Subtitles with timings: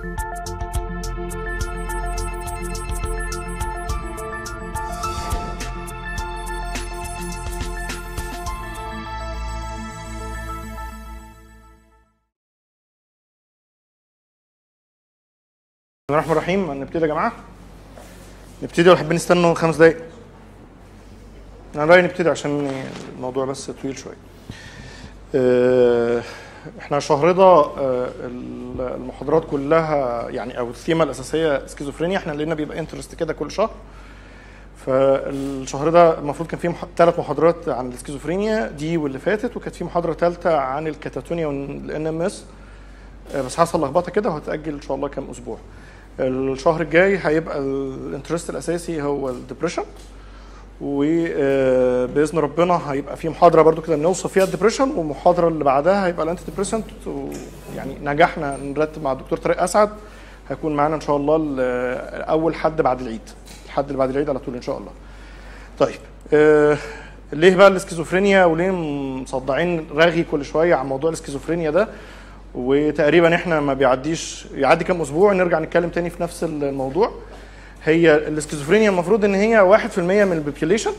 [0.00, 0.16] بسم الله
[16.10, 16.72] الرحمن الرحيم.
[16.72, 17.32] نبتدي يا جماعة؟
[18.62, 18.88] نبتدي.
[18.88, 20.04] ولا حابين نستنوا خمس دقايق.
[21.74, 24.16] أنا رأيي نبتدي عشان الموضوع بس طويل شوية.
[25.34, 26.22] آه،
[26.78, 26.98] إحنا
[27.32, 28.08] ده آه،
[28.78, 33.70] المحاضرات كلها يعني أو الثيمة الأساسية سكيزوفرينيا إحنا لقينا بيبقى interest كده كل شهر.
[34.86, 40.12] فالشهر ده المفروض كان فيه ثلاث محاضرات عن السكيزوفرينيا دي واللي فاتت وكانت في محاضرة
[40.12, 42.44] ثالثه عن ال catatonia وال NMS
[43.36, 45.58] بس حصل لخبطة كده وهتأجل إن شاء الله كام أسبوع.
[46.20, 49.82] الشهر الجاي هيبقى ال interest الأساسي هو ال depression
[50.80, 56.24] وبإذن ربنا هيبقى في محاضرة برضو كده نوصف فيها ال depression والمحاضرة اللي بعدها هيبقى
[56.24, 56.84] ال antidepressant
[57.76, 59.90] يعني نجحنا نرتب مع الدكتور طارق أسعد.
[60.48, 63.20] هيكون معانا إن شاء الله ال- اول حد بعد العيد.
[63.66, 64.90] الحد اللي بعد العيد على طول إن شاء الله.
[65.78, 65.98] طيب
[66.32, 66.76] آه
[67.32, 71.88] ليه بقى الاسكيزوفرينيا وليه مصدعين رغي كل شوية عن موضوع الاسكيزوفرينيا ده؟
[72.54, 77.12] وتقريبا إحنا ما بيعديش يعدي كام أسبوع نرجع نتكلم تاني في نفس الموضوع.
[77.84, 80.92] هي الاسكيزوفرينيا المفروض إن هي 1% من ال population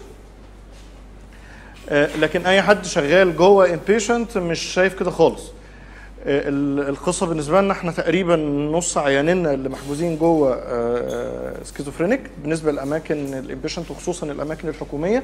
[1.92, 5.44] لكن أي حد شغال جوه inpatient مش شايف كده خالص.
[6.26, 8.36] آه، ال- القصة بالنسبة لنا إحنا تقريبا
[8.72, 10.62] نص عيانينا اللي محجوزين جوه
[11.64, 15.24] schizophrenic بالنسبة للأماكن ال inpatient وخصوصا الأماكن الحكومية.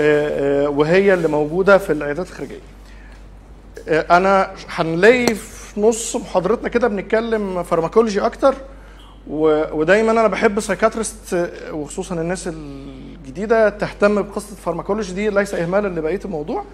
[0.00, 2.58] آه، آه، وهي اللي موجودة في العيادات الخارجية.
[3.88, 8.54] آه، أنا هنلاقي في نص محاضرتنا كده بنتكلم pharmacology أكتر.
[9.30, 16.20] ودايما أنا بحب psychiatrist وخصوصا الناس الجديدة تهتم بقصة ال pharmacology دي ليس اهمالا لبقية
[16.24, 16.64] الموضوع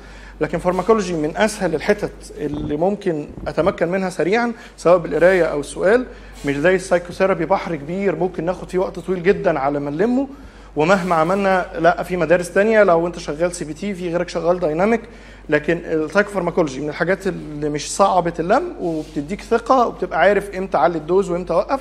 [0.41, 6.07] لكن pharmacology من أسهل الحتت اللي ممكن أتمكن منها سريعا سواء بالقراية أو السؤال.
[6.47, 10.29] مش زي ال psychotherapy بحر كبير ممكن ناخد فيه وقت طويل جدا على ما نلمه.
[10.77, 15.01] ومهما عملنا لا في مدارس تانية لو أنت شغال CBT في غيرك شغال dynamic
[15.49, 20.99] لكن ال psychopharmacology من الحاجات اللي مش صعبة اللم وبتديك ثقة وبتبقى عارف إمتى أعلي
[20.99, 21.81] ال dose وإمتى أوقف.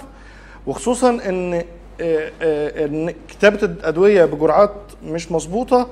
[0.70, 1.54] وخصوصا إن
[2.02, 5.88] آه، آه، إن كتابة الأدوية بجرعات مش مظبوطة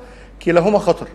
[0.45, 1.07] كلاهما خطر.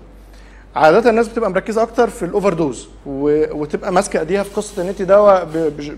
[0.77, 5.03] عادة الناس بتبقى مركزة أكتر في ال overdose وتبقى ماسكة إيديها في قصة إن انت
[5.03, 5.49] دواء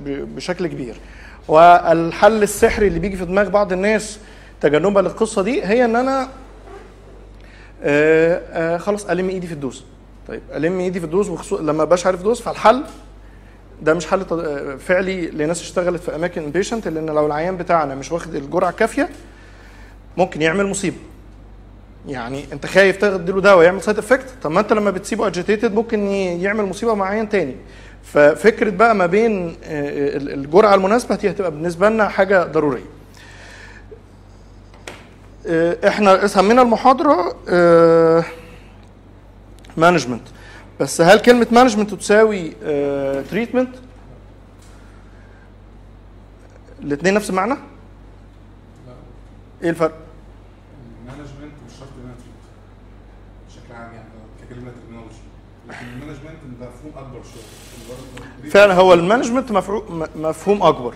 [0.07, 0.95] بشكل كبير.
[1.49, 4.19] والحل السحري اللي بيجي في دماغ بعض الناس
[4.61, 6.29] تجنبا للقصة دي هي إن أنا
[7.83, 9.85] آه خلاص ألم إيدي في ال dose.
[10.29, 12.83] طيب ألم إيدي في ال dose وخصوصا لما ابقاش عارف dose فالحل
[13.83, 14.25] ده مش حل
[14.79, 19.09] فعلي لناس اشتغلت في أماكن inpatient لأن لو العيان بتاعنا مش واخد الجرعة الكافيه
[20.17, 20.97] ممكن يعمل مصيبة.
[22.09, 26.07] يعني أنت خايف تديله دواء يعمل side effect طب ما أنت لما بتسيبه agitated ممكن
[26.09, 27.57] يعمل مصيبة مع عيان تاني.
[28.05, 32.85] ففكرة بقى ما بين آه، ال- الجرعة المناسبة دي هتبقى بالنسبة لنا حاجة ضرورية.
[35.47, 37.37] آه، إحنا سمينا المحاضرة
[39.77, 40.23] management
[40.81, 42.51] بس هل كلمة management تساوي
[43.31, 43.75] treatment
[46.83, 47.59] الاثنين نفس المعنى؟ لا.
[49.63, 49.95] إيه الفرق؟
[51.03, 52.15] ال management مش شرط إنها
[53.49, 54.09] بشكل عام يعني
[54.43, 55.17] ككلمة terminology
[55.69, 58.51] لكن ال management مفهوم أكبر شوية.
[58.51, 59.53] فعلا هو ال management
[60.17, 60.95] مفهوم أكبر.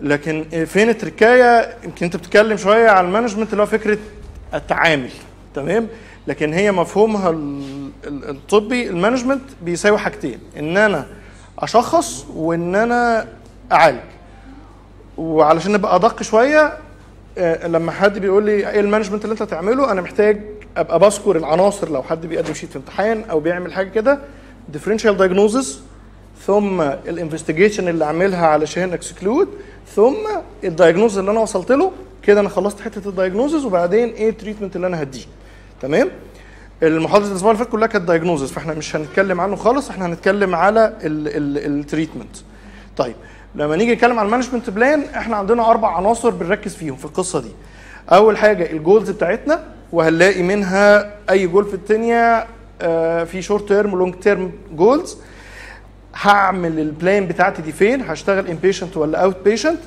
[0.00, 3.98] لكن فين ال trick اية؟ يمكن أنت بتتكلم شوية عن ال management اللي هو فكرة
[4.54, 5.10] التعامل.
[5.54, 5.88] تمام؟
[6.28, 11.06] لكن هي مفهومها ال- ال- الطبي ال management بيساوي حاجتين إن أنا
[11.58, 13.28] أشخص وإن أنا
[13.72, 13.98] أعالج.
[15.18, 16.72] وعلشان نبقى أدق شوية
[17.38, 20.40] آه، لما حد بيقول لي إيه ال management اللي أنت تعمله أنا محتاج
[20.76, 21.88] أبقى بذكر العناصر.
[21.90, 24.18] لو حد بيقدم sheet في امتحان أو بيعمل حاجة كده
[24.68, 25.80] differential diagnosis
[26.46, 29.48] ثم ال investigation اللي أعملها علشان exclude
[29.96, 30.14] ثم
[30.64, 34.35] ال diagnosis اللي أنا وصلت له كده أنا خلصت حتة ال diagnosis وبعدين إيه ال
[34.35, 35.24] treatment اللي أنا هديه.
[35.82, 36.08] تمام؟
[36.82, 40.92] المحاضره الأسبوع اللي فات كلها كانت diagnosis فإحنا مش هنتكلم عنه خالص إحنا هنتكلم على
[41.02, 42.36] ال treatment
[42.96, 43.14] طيب
[43.54, 47.40] لما نيجي نتكلم على ال management plan إحنا عندنا أربع عناصر بنركز فيهم في القصة
[47.40, 47.50] دي.
[48.12, 52.46] أول حاجة ال goals بتاعتنا وهنلاقي منها أي جول في الدنيا
[52.82, 55.16] آه، في short term و long term goals
[56.14, 59.78] هعمل ال plan بتاعتي دي فين؟ هشتغل inpatient ولا outpatient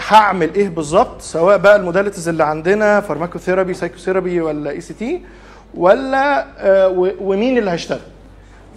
[0.00, 5.22] هعمل إيه بالظبط؟ سواء بقى ال modalities اللي عندنا pharmacotherapy psychotherapy ولا ECT
[5.74, 6.88] ولا آه،
[7.20, 8.00] ومين اللي هيشتغل؟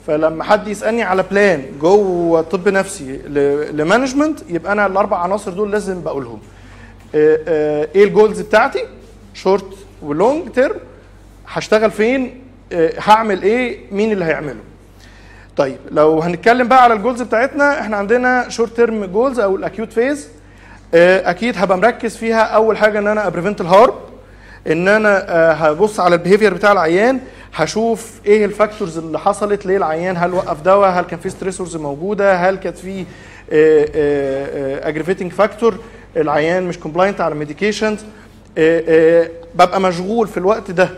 [0.07, 3.17] فلما حد يسألني على plan جوه طب نفسي
[3.73, 6.39] ل management يبقى أنا الأربع عناصر دول لازم بقولهم.
[7.15, 8.79] آه، آه، إيه ال goals بتاعتي؟
[9.33, 10.75] short و long term
[11.47, 12.41] هشتغل فين؟
[12.71, 14.59] آه، هعمل إيه؟ مين اللي هيعمله؟
[15.57, 19.62] طيب لو هنتكلم بقى على ال goals بتاعتنا إحنا عندنا short term goals أو ال
[19.62, 20.29] acute phase
[20.99, 22.41] أكيد هبقى مركز فيها.
[22.41, 23.93] أول حاجة إن أنا أ prevent ال harm
[24.67, 27.19] إن أنا آه، هبص على ال behavior بتاع العيان
[27.55, 31.75] هشوف إيه ال factors اللي حصلت ليه العيان هل وقف دواء هل كان في stressors
[31.75, 33.05] موجودة هل كانت في
[34.83, 35.77] aggravating factor
[36.17, 37.99] العيان مش compliant على medications
[39.55, 40.89] ببقى مشغول في الوقت ده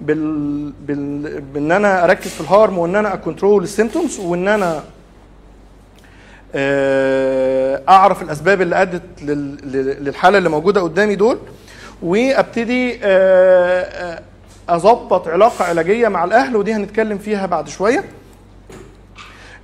[0.00, 0.72] بال...
[0.86, 1.40] بال...
[1.40, 4.82] بإن أنا أركز في ال harm وإن أنا أ control ال symptoms وإن أنا آه،
[7.88, 9.56] أعرف الأسباب اللي أدت لل...
[9.72, 11.38] لل- للحالة اللي موجودة قدامي دول
[12.02, 14.22] وأبتدي آه، آه،
[14.68, 18.04] أظبط علاقة علاجية مع الأهل ودي هنتكلم فيها بعد شوية.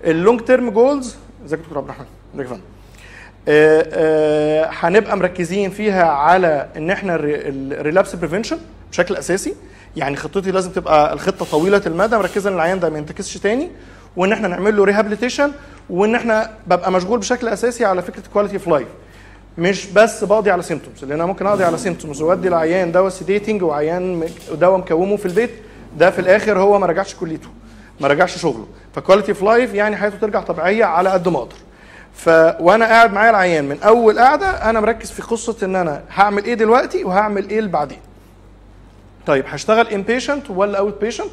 [0.04, 1.16] ال long term goals
[1.46, 2.60] ازيك دكتور عبد الرحمن ازيك
[3.48, 8.58] آه، آه، هنبقى مركزين فيها على إن إحنا ال relapse prevention
[8.90, 9.54] بشكل أساسي.
[9.96, 13.70] يعني خطتي لازم تبقى الخطة طويلة المدى مركزه ان العيان ده ما ينتكسش تاني
[14.16, 15.52] وإن إحنا نعمل له rehabilitation
[15.90, 18.88] وان إحنا ببقى مشغول بشكل أساسي على فكرة quality of life
[19.58, 23.62] مش بس بقضي على symptoms لأن أنا ممكن أقضي على symptoms وأدي العيان دواء sedating
[23.62, 25.50] وعيان دواء مكومه في البيت
[25.98, 27.48] ده في الآخر هو ما رجعش كليته
[28.00, 28.66] ما رجعش شغله.
[28.94, 31.56] ف quality of life يعني حياته ترجع طبيعية على قد ما أقدر.
[32.14, 32.28] ف
[32.60, 36.54] وأنا قاعد معايا العيان من أول قعده أنا مركز في قصة إن أنا هعمل إيه
[36.54, 37.98] دلوقتي وهعمل إيه بعدين
[39.26, 41.30] طيب هشتغل inpatient ولا outpatient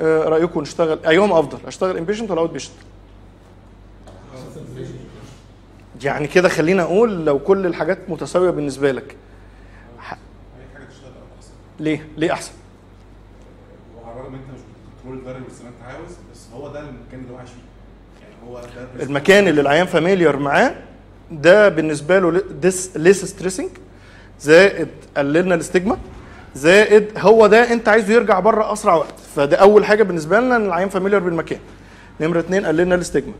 [0.00, 2.74] رأيكم نشتغل أيهم أفضل أشتغل inpatient ولا outpatient
[6.02, 9.16] يعني كده خلينا أقول لو كل الحاجات متساوية بالنسبة لك.
[11.80, 12.52] ليه؟ ليه أحسن؟
[13.96, 14.60] وعلى الرغم إن أنت مش
[15.04, 17.60] بت control انت عاوز بس هو ده المكان اللي هو عايش فيه.
[18.22, 20.74] يعني هو ده المكان اللي العيان familiar معاه
[21.30, 23.68] ده بالنسبة له this is less stressing
[24.40, 25.98] زائد قللنا ال stigma
[26.54, 29.14] زائد هو ده أنت عايزه يرجع بره أسرع وقت.
[29.36, 31.60] فده أول حاجة بالنسبة لنا إن العيان familiar بالمكان.
[32.20, 33.32] نمرة اتنين قللنا ال stigma.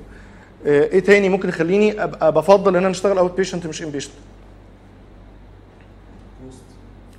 [0.67, 4.13] إيه تاني ممكن يخليني أبقى بفضل إن أنا أشتغل outpatient مش inpatient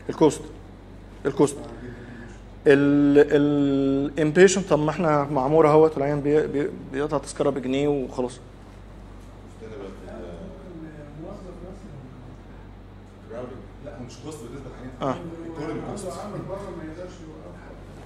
[0.09, 0.41] ال cost
[1.25, 1.55] ال cost
[2.67, 8.39] ال inpatient طب ما إحنا معموره أهوت والعيان بي- بي- بيقطع تذكرة بجنيه وخلاص.
[14.25, 14.39] cost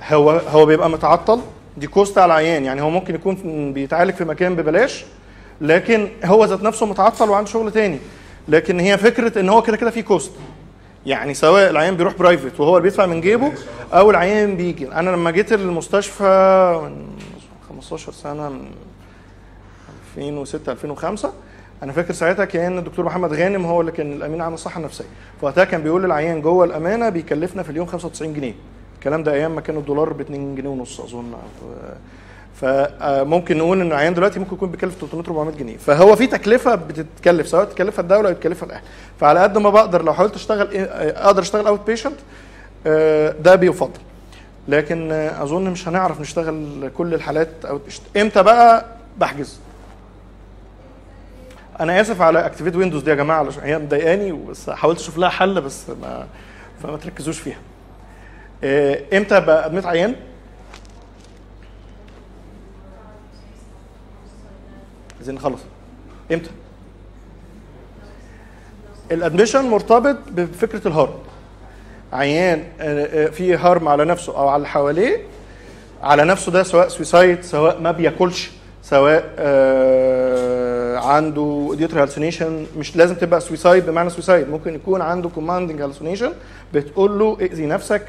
[0.04, 1.40] هو هو بيبقى متعطل؟
[1.78, 5.06] دي cost على العيان يعني هو ممكن يكون بيتعالج في مكان ببلاش
[5.62, 8.00] لكن هو ذات نفسه متعطل وعنده شغل تاني.
[8.48, 10.32] لكن هي فكرة إن هو كده كده في cost
[11.06, 13.52] يعني سواء العيان بيروح private وهو اللي بيدفع من جيبه
[13.94, 14.92] أو العيان بيجي.
[14.92, 17.08] أنا لما جيت المستشفى من
[17.70, 18.66] 15 سنة من
[20.18, 21.34] 2006 2005
[21.84, 25.06] أنا فاكر ساعتها كأن الدكتور محمد غانم هو اللي كان الأمين عام الصحة النفسية.
[25.42, 28.54] فوقتها كان بيقول للعيان جوه الأمانة بيكلفنا في اليوم 95 جنيه.
[28.96, 31.34] الكلام ده أيام ما كان الدولار ب 2 جنيه ونص أظن.
[32.62, 35.78] فممكن نقول إن العيان دلوقتي ممكن يكون بيكلف 300 400 جنيه.
[35.78, 38.82] فهو في تكلفة بتتكلف سواء تكلفها الدولة أو تكلفها الأهل.
[39.20, 42.16] فعلى قد ما بقدر لو حاولت أشتغل إيه- أقدر أشتغل outpatient
[43.44, 44.00] ده بيفضل.
[44.68, 48.86] لكن آه، أظن مش هنعرف نشتغل كل الحالات outpatient إمتى بقى؟
[49.18, 49.60] بحجز.
[51.80, 55.30] أنا آسف على activate Windows دي يا جماعة علشان هي مضايقاني بس حاولت أشوف لها
[55.30, 56.28] حل بس ما
[56.84, 57.58] فما تركزوش فيها.
[58.64, 60.16] آه، إمتى بقى؟ عيان
[65.26, 65.60] عايزين نخلص.
[66.32, 66.50] إمتى؟
[69.12, 71.14] ال admission مرتبط بفكرة ال harm
[72.14, 75.22] عيان آه، آه، في harm على نفسه أو على اللي حواليه
[76.04, 78.52] على نفسه ده سواء suicide سواء ما بياكلش
[78.84, 85.30] سواء آه عنده due to hallucination مش لازم تبقى suicide بمعنى suicide ممكن يكون عنده
[85.30, 86.34] commanding hallucination
[86.74, 88.02] بتقول له اذي نفسك.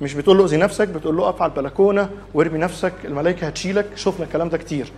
[0.00, 3.86] مش بتقول له اذي نفسك بتقول له اقف على البلكونة وارمي نفسك الملائكة هتشيلك.
[3.96, 4.92] شفنا الكلام ده كتير.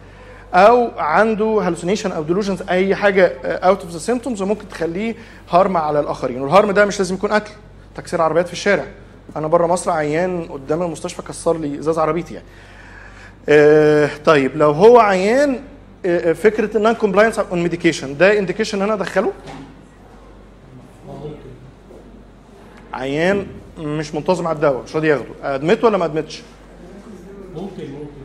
[0.55, 5.15] أو عنده hallucination أو delusions أي حاجة out of the symptoms وممكن تخليه
[5.51, 6.41] harm على الآخرين.
[6.41, 7.51] وال harm ده مش لازم يكون أكل
[7.97, 8.85] تكسير عربيات في الشارع.
[9.37, 12.47] أنا بره مصر عيان قدام المستشفى كسر لي إزاز عربيتي يعني.
[13.49, 15.61] آه طيب لو هو عيان
[16.07, 19.33] آه، فكرة ال non compliance on medication ده indication أنا أدخله؟
[22.93, 23.47] عيان
[23.79, 25.27] مش منتظم على الدواء مش راضي ياخده.
[25.43, 26.43] أدمته ولا ما أدمتش؟
[27.55, 28.18] ممكن ممكن.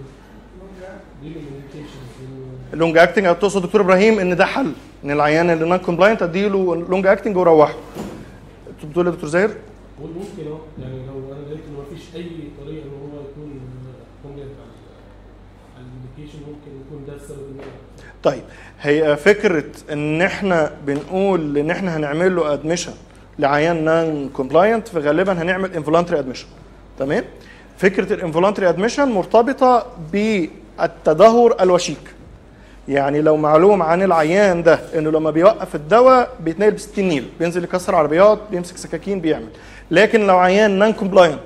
[2.73, 4.71] ال long acting أو تقصد دكتور إبراهيم ان ده حل
[5.03, 7.73] ان العيان اللي non-compliant اديله long acting وروحه.
[8.89, 9.49] بتقول يا دكتور زاهر؟
[10.01, 12.25] ممكن آه يعني لو أنا لقيت إن مفيش أي
[12.65, 13.59] طريقة إن هو يكون
[14.23, 14.47] compliant
[15.77, 17.65] على ال medication ممكن يكون ده السبب إن
[18.23, 18.41] طيب
[18.81, 22.93] هي فكرة إن إحنا بنقول إن إحنا هنعمل له admission
[23.39, 26.47] لعيان non-compliant فغالبا هنعمل involuntary admission
[26.99, 27.23] تمام؟
[27.77, 29.85] فكرة ال involuntary admission مرتبطة
[30.81, 31.97] التدهور الوشيك.
[32.87, 37.63] يعني لو معلوم عن العيان ده إنه لما بيوقف الدواء بيتنقل ب 60 نيل بينزل
[37.63, 39.47] يكسر عربيات بيمسك سكاكين بيعمل.
[39.91, 41.39] لكن لو عيان non-compliant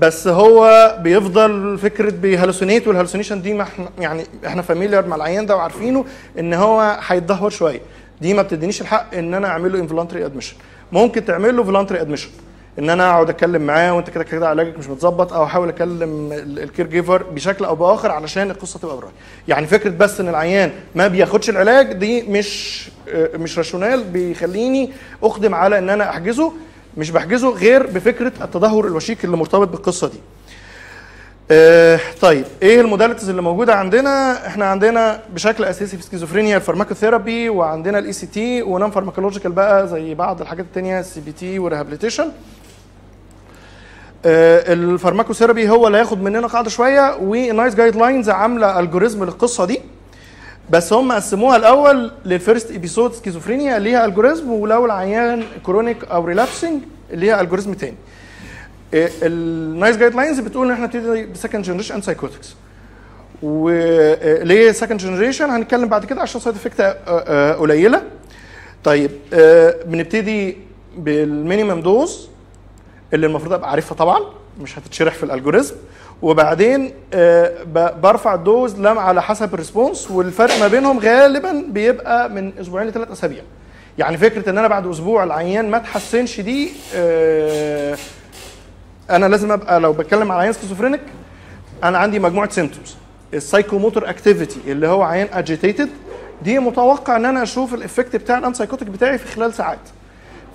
[0.00, 5.16] بس هو بيفضل فكرة بي hallucinate وال hallucination دي ما إحنا يعني إحنا familiar مع
[5.16, 6.04] العيان ده وعارفينه
[6.38, 7.80] إن هو هيتدهور شوية.
[8.20, 10.56] دي ما بتدينيش الحق إن أنا اعمل له involuntary admission
[10.92, 12.28] ممكن تعمل له voluntary admission
[12.78, 16.58] إن أنا أقعد أتكلم معاه وأنت كده كده علاجك مش متظبط أو أحاول أكلم ال-
[16.62, 19.10] ال care giver بشكل أو بآخر علشان القصة تبقى براي
[19.48, 24.90] يعني فكرة بس إن العيان ما بياخدش العلاج دي مش آه، مش rational بيخليني
[25.22, 26.52] اقدم على إن أنا أحجزه
[26.96, 30.18] مش بحجزه غير بفكرة التدهور الوشيك اللي مرتبط بالقصة دي.
[31.50, 36.62] آه، طيب إيه ال modalities اللي موجودة عندنا؟ إحنا عندنا بشكل أساسي في schizophrenia ال
[36.62, 42.28] pharmacotherapy وعندنا ال ECT و non-pharmacological بقى زي بعض الحاجات التانية ال CBT و rehabilitation.
[44.26, 49.80] ال pharmacotherapy هو اللي هياخد مننا قاعدة شوية و NICE guidelines عاملة algorithm للقصة دي.
[50.70, 56.82] بس هم قسموها الأول لل first episode schizophrenia ليها algorithm ولو العيان chronic أو relapsing
[57.10, 57.94] ليها algorithm تاني.
[58.94, 62.54] ال NICE guidelines بتقول إن إحنا نبتدي ب second generation antipsychotics
[63.42, 66.80] وليه second generation هنتكلم بعد كده عشان side effect
[67.60, 68.02] قليلة.
[68.84, 70.56] طيب آه، بنبتدي
[70.96, 72.28] بال minimum dose
[73.12, 74.20] اللي المفروض أبقى عارفها طبعا
[74.60, 75.74] مش هتتشرح في ال algorithm.
[76.22, 77.62] وبعدين آه،
[78.02, 82.88] برفع ال dose لم على حسب ال response والفرق ما بينهم غالبا بيبقى من أسبوعين
[82.88, 83.42] لثلاث أسابيع.
[83.98, 87.96] يعني فكرة إن أنا بعد أسبوع العيان ما تحسنش دي آه،
[89.10, 91.00] أنا لازم أبقى لو بتكلم على عيان schizophrenic
[91.84, 92.96] أنا عندي مجموعة symptoms
[93.34, 95.88] ال psychomotor activity اللي هو عيان agitated
[96.42, 99.78] دي متوقع إن أنا أشوف ال effect بتاع ال antipsychotic بتاعي في خلال ساعات.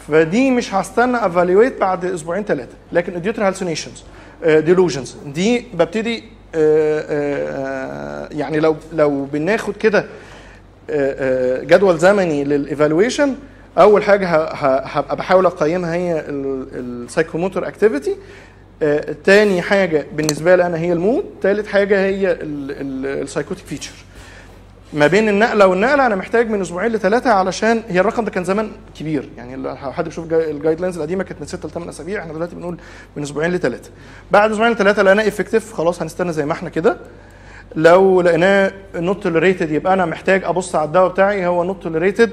[0.08, 4.04] فدي مش هستنى evaluate بعد أسبوعين ثلاثة لكن auditory hallucinations
[4.46, 6.24] delusions دي ببتدي
[6.56, 10.06] آه، آه، يعني لو لو بناخد كده آه،
[10.90, 13.36] آه، جدول زمني لل evaluation
[13.78, 16.24] أول حاجة هبقى بحاول أقيمها هي
[16.74, 18.16] ال psychomotor activity
[19.24, 21.25] تاني حاجة بالنسبة لي أنا هي ال mood.
[21.42, 23.94] تالت حاجة هي ال psychotic feature
[24.94, 28.72] ما بين النقلة والنقلة أنا محتاج من أسبوعين لثلاثة علشان هي الرقم ده كان زمان
[29.00, 29.29] كبير.
[29.38, 32.34] يعني لو حد بيشوف gui- ال guidelines القديمة كانت من 6 ل 8 أسابيع إحنا
[32.34, 32.77] دلوقتي بنقول
[33.15, 33.89] من أسبوعين لثلاثة.
[34.32, 36.98] بعد أسبوعين لثلاثة لقيناه effective خلاص هنستنى زي ما إحنا كده.
[37.75, 42.32] لو لقيناه not tolerated يبقى أنا محتاج أبص على الدواء بتاعي هو not tolerated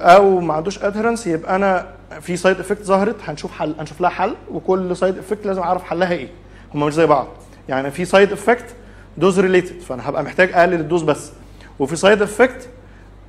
[0.00, 1.86] أو ما عندوش adherence يبقى أنا
[2.20, 6.12] في side effect ظهرت هنشوف حل هنشوف لها حل وكل side effect لازم أعرف حلها
[6.12, 6.28] إيه.
[6.74, 7.26] هم مش زي بعض.
[7.68, 8.64] يعني في side effect
[9.18, 11.30] dose related فأنا هبقى محتاج أقلل ال dose بس.
[11.78, 12.68] وفي side effect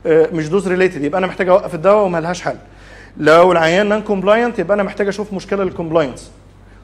[0.05, 2.55] مش dose related يبقى أنا محتاج أوقف الدواء وما لهاش حل.
[3.17, 6.31] لو العيان non-compliant يبقى أنا محتاج أشوف مشكلة لل compliance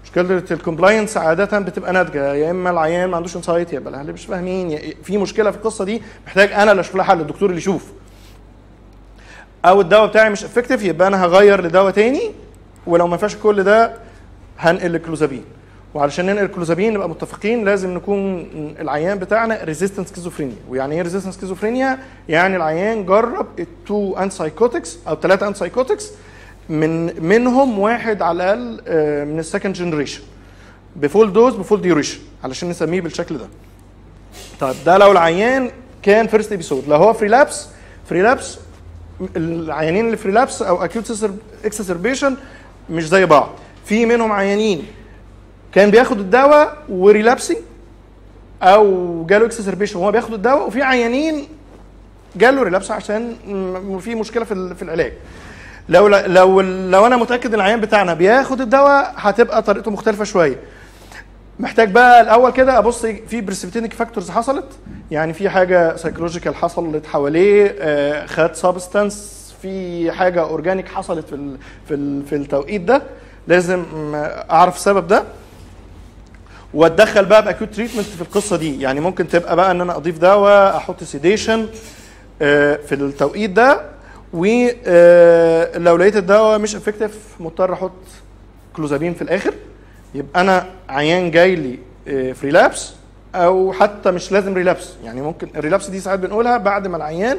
[0.03, 2.33] مشكلة ال compliance عادة بتبقى ناتجة.
[2.33, 6.01] يا إما العيان ما عندوش insight يبقى الاهل مش فاهمين؟ في مشكلة في القصة دي
[6.27, 7.85] محتاج أنا اللي أشوف لها حل الدكتور اللي يشوف.
[9.65, 12.31] أو الدواء بتاعي مش effective يبقى أنا هغير لدواء تاني.
[12.87, 13.93] ولو ما فيهاش كل ده
[14.59, 15.43] هنقل الكلوزابين
[15.93, 18.47] وعلشان ننقل الكلوزابين نبقى متفقين لازم نكون
[18.79, 25.15] العيان بتاعنا resistant schizophrenia ويعني إيه resistant schizophrenia يعني العيان جرب ال two antipsychotics أو
[25.15, 26.11] ثلاثة antipsychotics
[26.69, 30.21] من منهم واحد على الأقل آه، من ال second generation
[30.95, 33.45] ب full dose ب full duration علشان نسميه بالشكل ده.
[34.59, 35.71] طيب ده لو العيان
[36.03, 37.67] كان first episode لو هو ف relapse
[38.09, 38.57] ف relapse
[39.35, 41.29] العيانين اللي ف relapse أو acute
[41.65, 42.35] exacerbation
[42.89, 43.49] مش زي بعض.
[43.85, 44.83] في منهم عيانين
[45.73, 47.57] كان بياخد الدواء و relapsing
[48.63, 51.47] أو جاله exacerbation وهو بياخد الدواء وفي عيانين
[52.35, 53.35] جاله relapse عشان
[53.99, 55.13] في مشكلة في في العلاج.
[55.89, 60.55] لو لو لو أنا متأكد إن العيان بتاعنا بياخد الدواء هتبقى طريقته مختلفة شوية.
[61.59, 64.65] محتاج بقى الأول كده أبص في precipitating factors حصلت
[65.11, 71.55] يعني في حاجة psychological حصلت حواليه آه، خد substance في حاجة organic حصلت في
[71.87, 73.01] في ال في التوقيت ده
[73.47, 73.83] لازم
[74.51, 75.23] أعرف السبب ده.
[76.73, 78.81] واتدخل بقى ب acute treatment في القصة دي.
[78.81, 81.67] يعني ممكن تبقى بقى إن أنا أضيف دواء أحط sedation
[82.39, 83.81] في التوقيت ده.
[84.33, 87.91] ولو لقيت الدواء مش effective مضطر أحط
[88.75, 89.53] كلوزابين في الآخر.
[90.15, 91.79] يبقى أنا عيان جاي لي
[92.33, 92.93] ف relapse
[93.35, 97.37] أو حتى مش لازم relapse يعني ممكن ال relapse دي ساعات بنقولها بعد ما العيان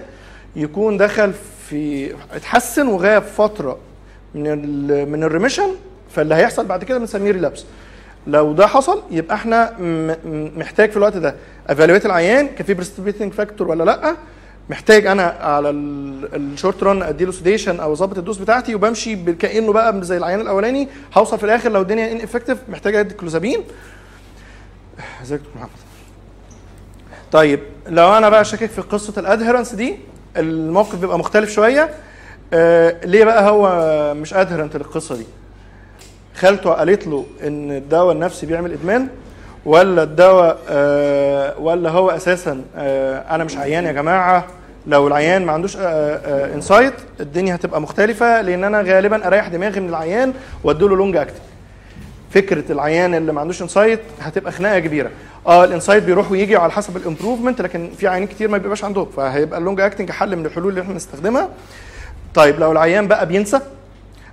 [0.57, 1.33] يكون دخل
[1.69, 3.79] في اتحسن وغاب فترة
[4.35, 5.69] من من ال remission
[6.11, 7.65] فاللي هيحصل بعد كده بنسميه relapse
[8.27, 9.75] لو ده حصل يبقى إحنا
[10.57, 11.35] محتاج في الوقت ده.
[11.69, 14.17] evaluate العيان كان في precipitating factor ولا لأ؟
[14.71, 19.73] محتاج أنا على ال short run أديله sedation أو أظبط ال dose بتاعتي وبمشي كأنه
[19.73, 20.89] بقى زي العيان الأولاني.
[21.15, 23.63] هوصل في الآخر لو الدنيا ineffective محتاج أدي كلوزابين
[25.23, 25.71] ازيك يا دكتور محمد؟
[27.33, 29.97] طيب لو أنا بقى شاكك في قصة ال adherence دي
[30.37, 31.91] الموقف بيبقى مختلف شوية.
[32.53, 35.27] آه ليه بقى هو مش adherent للقصة دي؟
[36.37, 39.09] خالته قالت له إن الدواء النفسي بيعمل إدمان
[39.65, 44.45] ولا الدواء آه ولا هو أساسا آه أنا مش عيان يا جماعة
[44.87, 45.77] لو العيان ما عندوش
[46.55, 50.33] insight الدنيا هتبقى مختلفة لأن أنا غالبا أريح دماغي من العيان
[50.65, 51.37] واديله long acting
[52.31, 55.11] فكرة العيان اللي ما عندوش insight هتبقى خناقة كبيرة.
[55.47, 58.85] آه ال insight بيروح ويجي على حسب ال improvement لكن في عيانين كتير ما بيبقاش
[58.85, 61.49] عندهم فهيبقى ال long acting حل من الحلول اللي إحنا نستخدمها.
[62.35, 63.61] طيب لو العيان بقى بينسى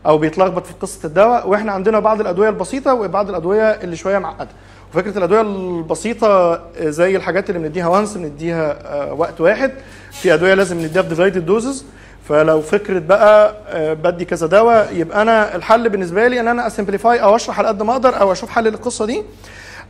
[0.06, 4.50] أو بيتلخبط في قصة الدواء وإحنا عندنا بعض الأدوية البسيطة وبعض الأدوية اللي شوية معقدة.
[4.94, 9.72] وفكرة الأدوية البسيطة زي الحاجات اللي بنديها once بنديها آه، وقت واحد.
[10.12, 11.86] في أدوية لازم نديها ب divided doses
[12.29, 17.22] فلو فكرة بقى آه، بدي كذا دواء يبقى أنا الحل بالنسبة لي إن أنا simplify
[17.24, 19.24] أو أشرح على قد ما أقدر أو أشوف حل للقصة دي.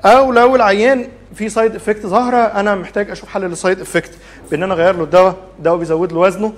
[0.05, 4.11] أو لو العيان في side effect ظاهرة أنا محتاج أشوف حل لل side effect
[4.51, 5.35] بإن أنا أغير له الدواء.
[5.57, 6.53] الدواء بيزود له وزنه.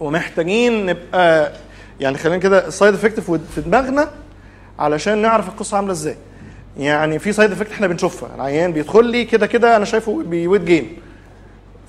[0.00, 1.52] ومحتاجين نبقى
[2.02, 4.08] يعني خلينا كده ال side effect في دماغنا
[4.78, 6.16] علشان نعرف القصة عاملة إزاي.
[6.78, 8.34] يعني في side effect إحنا بنشوفها.
[8.34, 10.96] العيان بيدخل لي كده كده أنا شايفه ب weight gain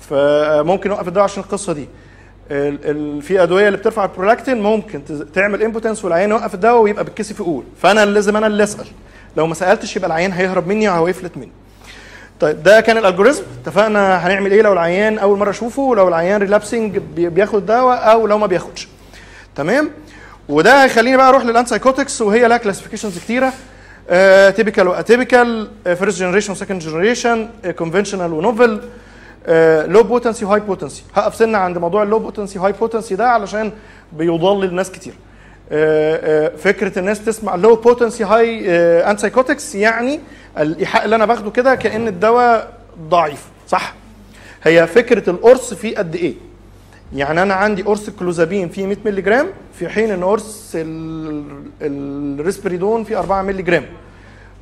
[0.00, 1.88] فممكن اوقف الدواء عشان القصة دي.
[3.20, 5.02] في أدوية اللي بترفع البرولاكتين ممكن
[5.34, 8.86] تعمل impotence والعيان يوقف الدواء ويبقى بالكسف يقول فأنا لازم أنا اللي أسأل.
[9.36, 11.52] لو ما سألتش يبقى العيان هيهرب مني أو هيفلت مني.
[12.40, 16.40] طيب ده كان ال algorithm اتفقنا هنعمل إيه لو العيان أول مرة أشوفه؟ ولو العيان
[16.40, 18.88] relapsing بياخد دواء أو لو ما بياخدش.
[19.56, 19.90] تمام؟
[20.48, 23.52] وده هيخليني بقى أروح لل antipsychotics وهي لها classifications كتيرة.
[24.50, 28.80] typical و atypical first generation و second generation conventional و novel
[29.92, 33.14] low potency و high potency هقف سنة عند موضوع ال low potency و high potency
[33.14, 33.72] ده علشان
[34.12, 35.14] بيضلل ناس كتير.
[35.72, 38.70] آه، آه، فكرة الناس تسمع low potency high
[39.10, 40.20] antipsychotics يعني
[40.58, 42.72] الإيحاء اللي أنا باخده كده كأن الدواء
[43.08, 43.94] ضعيف صح؟
[44.62, 46.34] هي فكرة القرص فيه قد إيه؟
[47.14, 49.46] يعني أنا عندي قرص الكلوزابين فيه 100 مللي جرام
[49.78, 51.44] في حين إن قرص ال-
[51.80, 53.84] الريسبريدون فيه 4 مللي جرام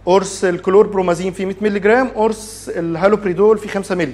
[0.07, 4.12] قرص الكلوربرومازين فيه 100 مللي جرام قرص الهالوبريدول فيه 5 مللي.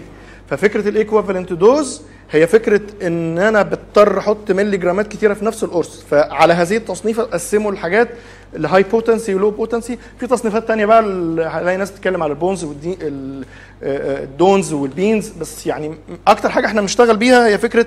[0.51, 5.65] ففكرة ال equivalent dose هي فكرة إن أنا بضطر أحط مللي جرامات كتيرة في نفس
[5.65, 6.03] القرص.
[6.11, 8.09] فعلى هذه التصنيفه قسموا الحاجات
[8.53, 11.01] ل high potency و low potency في تصنيفات تانية بقى
[11.49, 13.45] هلاقي ناس بتتكلم على ال dones والدي ال-
[13.83, 15.29] آه، آه، وال pines.
[15.29, 15.95] بس يعني
[16.27, 17.87] أكتر حاجة إحنا بنشتغل بيها هي فكرة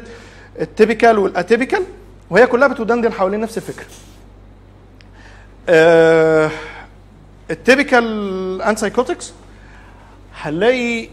[0.60, 1.84] ال typical وال atypical
[2.30, 3.86] وهي كلها بتدندن حوالين نفس الفكرة.
[5.70, 6.50] آه،
[7.52, 9.34] ال typical antipsychotics
[10.36, 11.08] هنلاقي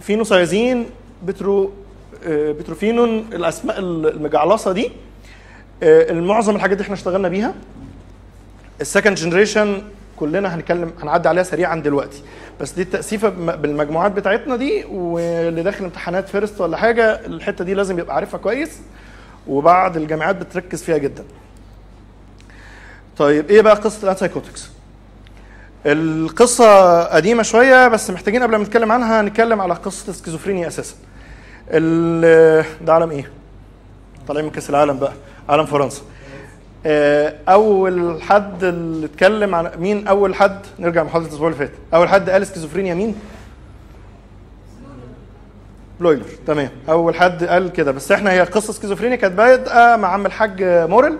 [0.00, 0.86] phenothiazine
[1.24, 1.72] butyro
[2.26, 4.90] آه، butyrophenone الأسماء المجعلصة دي.
[5.82, 7.54] آه، معظم الحاجات دي إحنا اشتغلنا بيها.
[8.80, 9.82] ال second generation
[10.20, 12.22] كلنا هنتكلم هنعدي عليها سريعا دلوقتي.
[12.60, 17.98] بس دي التأسيمة بالمجموعات بتاعتنا دي واللي داخل امتحانات first ولا حاجة الحتة دي لازم
[17.98, 18.78] يبقى عارفها كويس
[19.46, 21.24] وبعض الجامعات بتركز فيها جدا.
[23.18, 24.68] طيب إيه بقى قصة ال antipsychotics
[25.86, 30.94] القصة قديمة شوية بس محتاجين قبل ما نتكلم عنها نتكلم على قصة السكيزوفرينيا أساسا.
[31.70, 33.30] ال- ده عالم إيه؟
[34.28, 35.12] طالعين من كأس العالم بقى
[35.48, 36.02] عالم فرنسا.
[37.48, 41.72] أول حد اللي اتكلم عن مين أول حد؟ نرجع محاضره الأسبوع اللي فات.
[41.94, 43.14] أول حد قال سكيزوفرينيا مين؟
[46.00, 46.70] بلويلر تمام.
[46.88, 47.92] أول حد قال كده.
[47.92, 51.16] بس إحنا هي قصة سكيزوفرينيا كانت بادئه مع عم الحاج موريل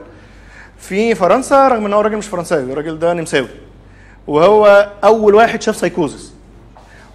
[0.79, 3.49] في فرنسا رغم إن هو راجل مش فرنساوي الراجل ده نمساوي.
[4.27, 6.35] وهو أول واحد شاف سايكوزس.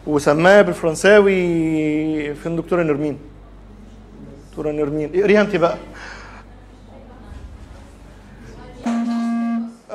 [0.07, 3.17] وسماه بالفرنساوي فين دكتورة نرمين؟
[4.49, 5.11] دكتورة نرمين.
[5.15, 5.77] اقريها أنت بقى.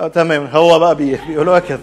[0.09, 0.47] تمام.
[0.53, 1.79] هو بقى بي- بيقولوها كده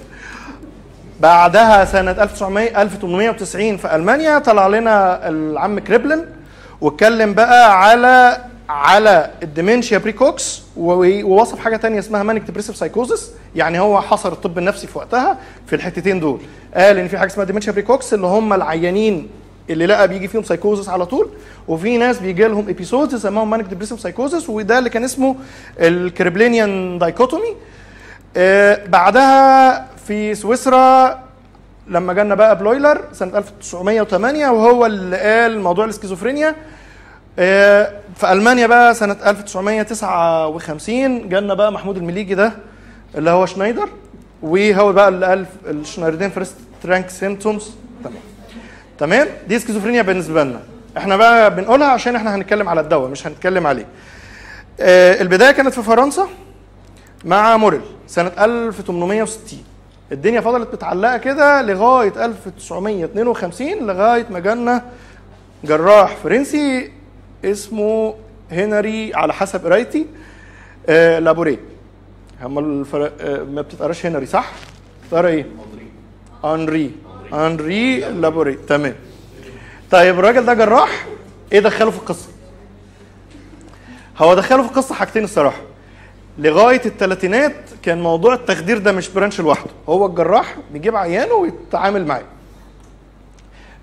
[1.19, 6.25] بعدها سنة 1900 1890 في ألمانيا طلع لنا العم كريبلن
[6.81, 8.37] واتكلم بقى على
[8.69, 14.57] على ال dementia praecox ووصف حاجة تانية اسمها manic depressive psychosis يعني هو حصر الطب
[14.57, 16.39] النفسي في وقتها في الحتتين دول.
[16.75, 19.27] قال إن في حاجة اسمها dementia praecox اللي هم العيانين
[19.69, 21.29] اللي لقى بيجي فيهم سايكوزس على طول
[21.67, 25.35] وفي ناس بيجي لهم episodes يسموهم manic depressive psychosis وده اللي كان اسمه
[25.79, 27.55] ال Kraepelinian dichotomy آه،
[28.87, 31.19] بعدها في سويسرا
[31.87, 36.55] لما جالنا بقى بلويلر سنة 1908 وهو اللي قال موضوع الاسكيزوفرينيا
[37.39, 42.51] آه، في ألمانيا بقى سنة 1959 جالنا بقى محمود المليجي ده
[43.15, 43.89] اللي هو شنايدر
[44.41, 47.71] وهو بقى اللي قال ال Schneiderian first rank symptoms.
[48.03, 48.15] تمام.
[48.99, 50.59] تمام؟ دي سكيزوفرينيا بالنسبة لنا.
[50.97, 53.85] إحنا بقى بنقولها عشان إحنا هنتكلم على الدواء مش هنتكلم عليه.
[54.79, 56.27] آه، البداية كانت في فرنسا.
[57.25, 59.59] مع موريل سنة 1860
[60.11, 64.85] الدنيا فضلت متعلقة كده لغاية 1952 لغاية ما جالنا
[65.63, 66.91] جراح فرنسي
[67.45, 68.15] اسمه
[68.51, 70.05] هنري على حسب قرايتي
[70.89, 71.59] آه لابوري
[72.41, 74.51] هم الفرق آه ما بتتقراش هنري صح؟
[75.03, 75.45] بتتقرأ إيه؟
[76.45, 76.91] انري
[77.33, 78.95] انري لابوري تمام
[79.91, 81.05] طيب الراجل ده جراح
[81.51, 82.29] إيه دخله في القصة؟
[84.17, 85.61] هو دخله في القصة حاجتين الصراحة
[86.39, 89.69] لغاية الثلاثينات كان موضوع التخدير ده مش برانش لوحده.
[89.89, 92.23] هو الجراح بيجيب عيانه ويتعامل معاه.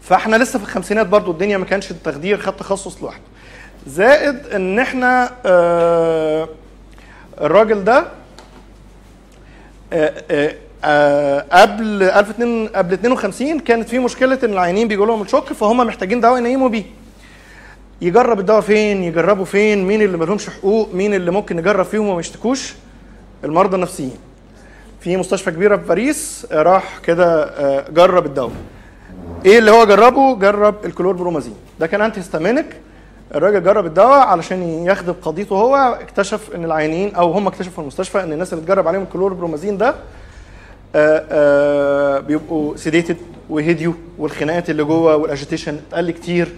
[0.03, 3.23] فاحنا لسه في الخمسينات برضو الدنيا ما كانش التخدير خد تخصص لوحده.
[3.87, 6.49] زائد إن إحنا آه
[7.41, 8.07] الراجل ده
[9.93, 15.53] آه آه آه قبل 1002 قبل 52 كانت في مشكلة إن العيانين بيجوا لهم الشوك
[15.53, 16.85] فهم محتاجين دواء ينيموا بيه.
[18.05, 22.21] يجرب الدواء فين يجربوا فين مين اللي مالهمش حقوق مين اللي ممكن نجرب فيهم وما
[22.21, 22.75] يشتكوش؟
[23.45, 24.17] المرضى النفسيين.
[25.01, 28.53] في مستشفى كبيرة في باريس آه، راح كده آه، جرب الدواء.
[29.47, 32.67] إيه اللي هو جربه؟ جرب الكلور برومازين ده كان antihistaminic
[33.35, 38.23] الراجل جرب الدواء علشان يخدم قضيته هو اكتشف إن العيانين أو هم اكتشفوا في المستشفى
[38.23, 39.95] إن الناس اللي اتجرب عليهم الكلور برومازين ده
[40.97, 43.17] آه، بيبقوا sedated
[43.51, 46.49] وهديوا والخناقات اللي جوه والاجيتيشن اتقل كتير.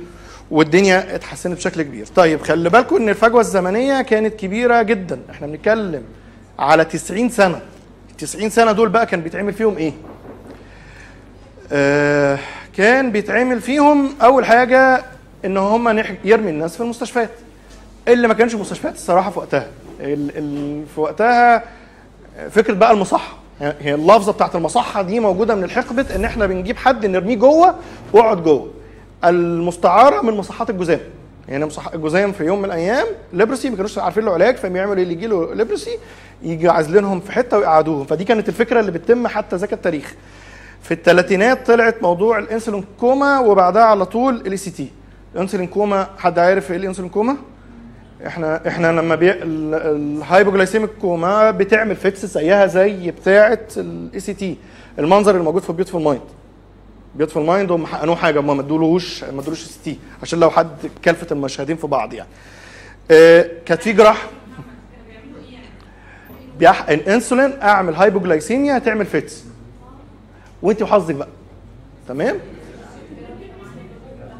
[0.50, 2.06] والدنيا اتحسنت بشكل كبير.
[2.06, 5.20] طيب خلي بالكم إن الفجوة الزمنية كانت كبيرة جدا.
[5.30, 6.02] إحنا بنتكلم
[6.58, 7.60] على 90 سنة.
[8.18, 9.92] 90 سنة دول بقى كان بيتعمل فيهم إيه؟
[11.72, 12.38] آه
[12.76, 15.04] كان بيتعمل فيهم أول حاجة
[15.44, 17.30] إن هم يرمي الناس في المستشفيات.
[18.08, 19.66] اللي ما كانش مستشفيات الصراحة في وقتها.
[20.00, 21.62] ال ال في وقتها
[22.50, 23.36] فكرة بقى المصحة.
[23.60, 27.74] هي اللفظة بتاعت المصحة دي موجودة من الحقبة إن إحنا بنجيب حد نرميه جوه
[28.12, 28.70] ونقعده جوه.
[29.24, 31.00] المستعارة من مصحات الجذام.
[31.48, 35.26] يعني الجذام في يوم من الأيام leprosy ما كانوش عارفين له علاج فبيعملوا اللي يجي
[35.26, 35.98] له leprosy
[36.42, 38.04] يجي عازلينهم في حتة ويقعدوهم.
[38.04, 40.14] فدي كانت الفكرة اللي بتتم حتى ذاك التاريخ.
[40.82, 44.88] في الثلاثينات طلعت موضوع الإنسولين كوما وبعدها على طول ال ECT.
[45.34, 47.36] الإنسولين كوما حد عارف إيه الإنسولين كوما؟
[48.26, 49.30] إحنا إحنا لما بي...
[49.30, 54.56] ال- الهايبوجلايسيميك كوما بتعمل فيتس زيها زي بتاعة الاي سي تي
[54.98, 56.22] المنظر الموجود في بيوتفول مايند
[57.16, 60.68] بيوتفول مايند هم حقنوه حاجة هم ما ادولوش ما ادولوش سي تي عشان لو حد
[61.04, 62.28] كلفت المشاهدين في بعض يعني.
[63.10, 64.26] آه كانت في جراح
[66.58, 66.88] بيح...
[66.88, 69.44] الانسولين أعمل هايبوجلايسيميا تعمل فيتس.
[70.62, 71.28] وانت وحظك بقى.
[72.08, 72.38] تمام؟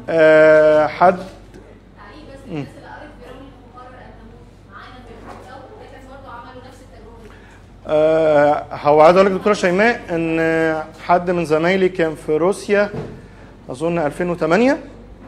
[0.09, 5.85] آه حد تعليق بس الناس اللي قرت برامج مقرر ان تموت معانا في الكتاب ده
[5.97, 7.33] كان برضه عملوا نفس التجربه
[7.76, 12.89] آه، هو عايز أقول لك دكتورة شيماء إن حد من زمايلي كان في روسيا
[13.69, 14.77] أظن 2008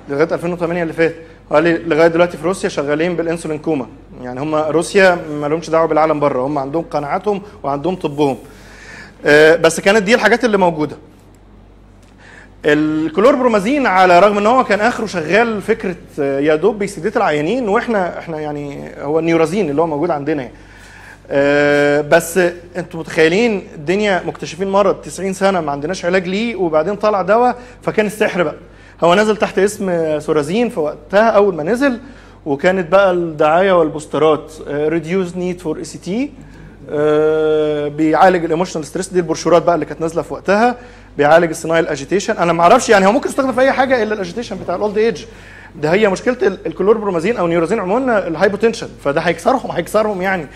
[0.10, 1.15] لغاية 2008 اللي فات.
[1.50, 3.88] قال لي لغاية دلوقتي في روسيا شغالين بالإنسولين كوما.
[4.22, 6.41] يعني هم روسيا ما لهمش دعوة بالعالم بره.
[6.41, 8.38] هم عندهم قناعاتهم وعندهم طبهم.
[9.26, 10.95] آه، بس كانت دي الحاجات اللي موجودة.
[12.65, 17.17] الكلور برومازين على رغم إن هو كان آخره شغال فكرة آه، يا دوب بي sedate
[17.17, 20.54] العيانين وإحنا إحنا يعني هو ال Neurazine اللي هو موجود عندنا يعني.
[20.56, 20.68] آه،
[22.09, 22.37] بس
[22.77, 28.05] أنتوا متخيلين الدنيا مكتشفين مرض 90 سنة ما عندناش علاج ليه وبعدين طلع دواء فكان
[28.05, 28.55] السحر بقى.
[29.03, 31.99] هو نزل تحت اسم Thorazine في وقتها أول ما نزل
[32.45, 36.32] وكانت بقى الدعاية والبوسترات reduce need for ECT
[37.97, 40.75] بيعالج ال emotional stress دي البروشورات بقى اللي كانت نازلة في وقتها
[41.17, 44.13] بيعالج ال senile agitation أنا ما أعرفش يعني هو ممكن يستخدم في أي حاجة إلا
[44.13, 45.25] ال agitation بتاع ال old age
[45.75, 50.47] ده هي مشكلة ال- الكلوربرومازين أو ال Neurazine عموما ال hypotension فده هيكسرهم هيكسرهم يعني.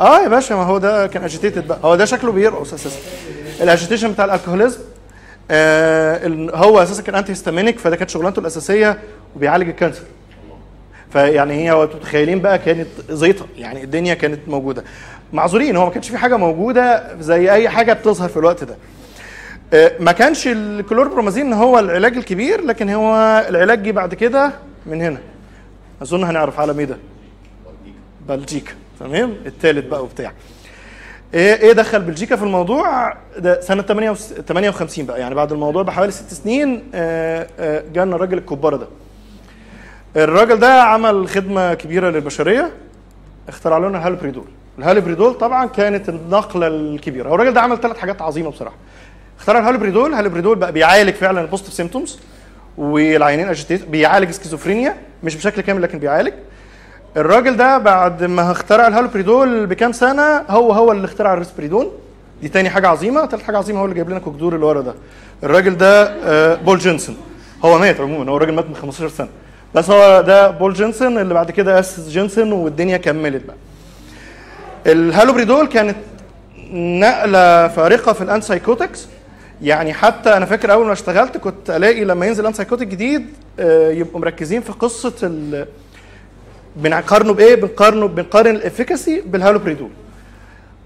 [0.00, 1.78] آه يا باشا ما هو ده كان agitated بقى.
[1.84, 2.98] هو ده شكله بيرقص أساسا.
[3.60, 4.78] ال agitation بتاع ال alcoholism
[5.50, 8.98] آه هو أساسا كان antihistaminic فده كانت شغلانته الأساسية
[9.36, 10.02] وبيعالج ال cancer.
[11.12, 13.46] فيعني هي متخيلين بقى كانت زيطة.
[13.56, 14.84] يعني الدنيا كانت موجودة.
[15.32, 18.76] معذورين هو ما كانش في حاجة موجودة زي أي حاجة بتظهر في الوقت ده.
[19.72, 24.52] آه، ما كانش الكلوربرومازين هو العلاج الكبير لكن هو العلاج جه بعد كده
[24.86, 25.18] من هنا.
[26.02, 26.96] أظن هنعرف عالم إيه ده.
[28.28, 28.72] بلجيكا.
[29.00, 30.32] تمام؟ الثالث بقى وبتاع.
[31.34, 35.20] إيه إيه دخل بلجيكا في الموضوع؟ ده سنة 58 بقى.
[35.20, 38.86] يعني بعد الموضوع بحوالي ست سنين آه، آه، جالنا الراجل الكباره ده.
[40.16, 42.70] الراجل ده عمل خدمة كبيرة للبشرية
[43.48, 44.44] اخترع لنا ال haloperidol
[44.78, 47.28] ال haloperidol طبعا كانت النقلة الكبيرة.
[47.28, 48.76] هو الراجل ده عمل ثلاث حاجات عظيمة بصراحة.
[49.38, 52.18] اخترع ال haloperidol ال haloperidol بقى بيعالج فعلا ال positive symptoms
[52.78, 56.32] والعيانين agitated بيعالج سكيزوفرينيا مش بشكل كامل لكن بيعالج.
[57.16, 61.90] الراجل ده بعد ما اخترع الهالوبريدول بكام سنة هو هو اللي اخترع الريسبريدون
[62.42, 63.26] دي تاني حاجة عظيمة.
[63.26, 64.94] تالت حاجة عظيمة هو اللي جايب لنا كوكدور اللي ورا ده.
[65.42, 67.16] الراجل ده آه، بول يانسن.
[67.64, 69.28] هو مات عموما هو راجل مات من 15 سنة.
[69.74, 73.56] بس هو ده بول يانسن اللي بعد كده أسس Janssen والدنيا كملت بقى.
[74.86, 75.96] الهالوبريدول كانت
[76.72, 79.06] نقلة فارقة في ال antipsychotics.
[79.62, 83.26] يعني حتى أنا فاكر أول ما اشتغلت كنت ألاقي لما ينزل antipsychotic جديد
[83.60, 85.12] آه، يبقوا مركزين في قصة
[86.76, 89.90] بنقارنه بإيه؟ بنقارنه بنقارن ال efficacy بال haloperidol.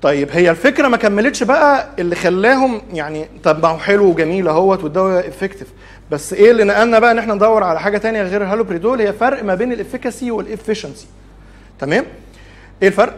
[0.03, 4.85] طيب هي الفكرة ما كملتش بقى اللي خلاهم يعني طب ما هو حلو وجميل أهوت
[4.85, 5.69] والدواء effective
[6.11, 9.45] بس إيه اللي نقلنا بقى إن إحنا ندور على حاجة تانية غير الهالوبريدول هي فرق
[9.45, 11.07] ما بين ال efficacy وال efficiency.
[11.81, 12.05] تمام؟
[12.83, 13.15] إيه الفرق؟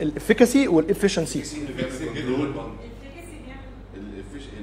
[0.00, 1.38] الافيكاسي والافشنسي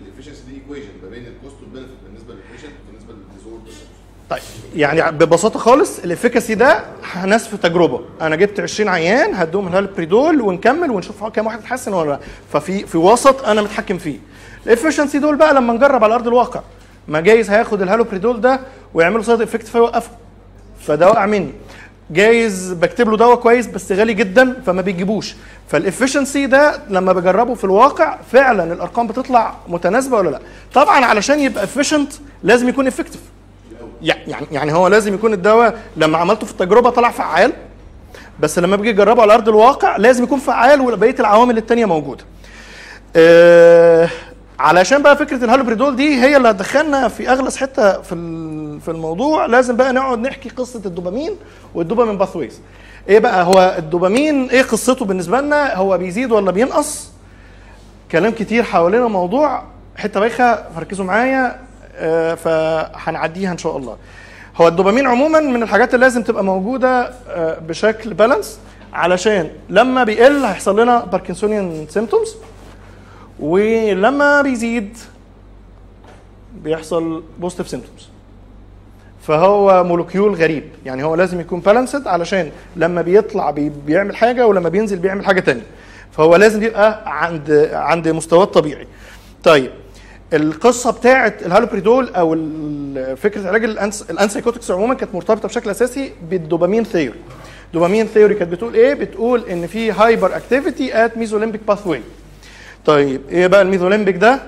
[0.06, 3.72] الافشنسي دي ايكويشن ما بين الكوست والبنفيت بالنسبة للبيشنت وبالنسبه لل disorder
[4.34, 4.42] طيب
[4.76, 8.02] يعني ببساطة خالص ال efficacy ده هنسف تجربة.
[8.22, 12.20] أنا جبت 20 عيان هدوهم الهالبريدول ونكمل ونشوف كام واحد اتحسن ولا لأ.
[12.54, 14.20] ففي في وسط أنا متحكم فيه.
[14.66, 16.62] ال efficiency دول بقى لما نجرب على أرض الواقع.
[17.08, 18.60] ما جايز هياخد الهالوبريدول ده
[18.94, 20.10] ويعمله side effect فيوقفه.
[20.80, 21.52] فده وقع مني.
[22.12, 25.36] جايز بكتب له دواء كويس بس غالي جدا فما بيجيبوش.
[25.70, 30.40] فال efficiency ده لما بجربه في الواقع فعلا الأرقام بتطلع متناسبة ولا لأ؟
[30.74, 33.22] طبعا علشان يبقى efficient لازم يكون effective
[34.04, 37.54] يعني يعني هو لازم يكون الدواء لما عملته في التجربة طلع فعال
[38.40, 42.24] بس لما بيجي يجربه على أرض الواقع لازم يكون فعال وبقية العوامل التانية موجودة.
[43.16, 44.10] آه
[44.60, 48.16] علشان بقى فكرة الهالوبريدول دي هي اللي هتدخلنا في أغلس حتة في
[48.86, 51.32] في الموضوع لازم بقى نقعد نحكي قصة الدوبامين
[51.76, 52.62] والدوبامين باثويز.
[53.10, 57.10] إيه بقى؟ هو الدوبامين إيه قصته بالنسبة لنا؟ هو بيزيد ولا بينقص؟
[58.12, 59.64] كلام كتير حوالين الموضوع.
[59.96, 61.60] حتة بايخة فركزوا معايا.
[62.36, 63.98] فهنعديها إن شاء الله.
[64.62, 68.60] هو الدوبامين عموما من الحاجات اللي لازم تبقى موجودة آه، بشكل balance
[68.94, 72.36] علشان لما بيقل هيحصل لنا parkinsonian symptoms
[73.40, 74.98] ولما بيزيد
[76.64, 78.08] بيحصل positive symptoms
[79.22, 84.70] فهو molecule غريب يعني هو لازم يكون balanced علشان لما بيطلع بي بيعمل حاجة ولما
[84.70, 85.64] بينزل بيعمل حاجة تانية.
[86.12, 88.88] فهو لازم يبقى عند عند مستواه الطبيعي.
[89.44, 89.72] طيب
[90.34, 92.34] القصة بتاعه الهالوبريدول أو
[93.16, 93.64] فكرة علاج
[94.10, 97.18] ال antipsychotics عموما كانت مرتبطة بشكل أساسي بال dopamine theory.
[97.74, 102.02] dopamine theory كانت بتقول إيه؟ بتقول إن في hyperactivity at mesolimbic pathway
[102.86, 104.40] طيب إيه بقى ال mesolimbic ده؟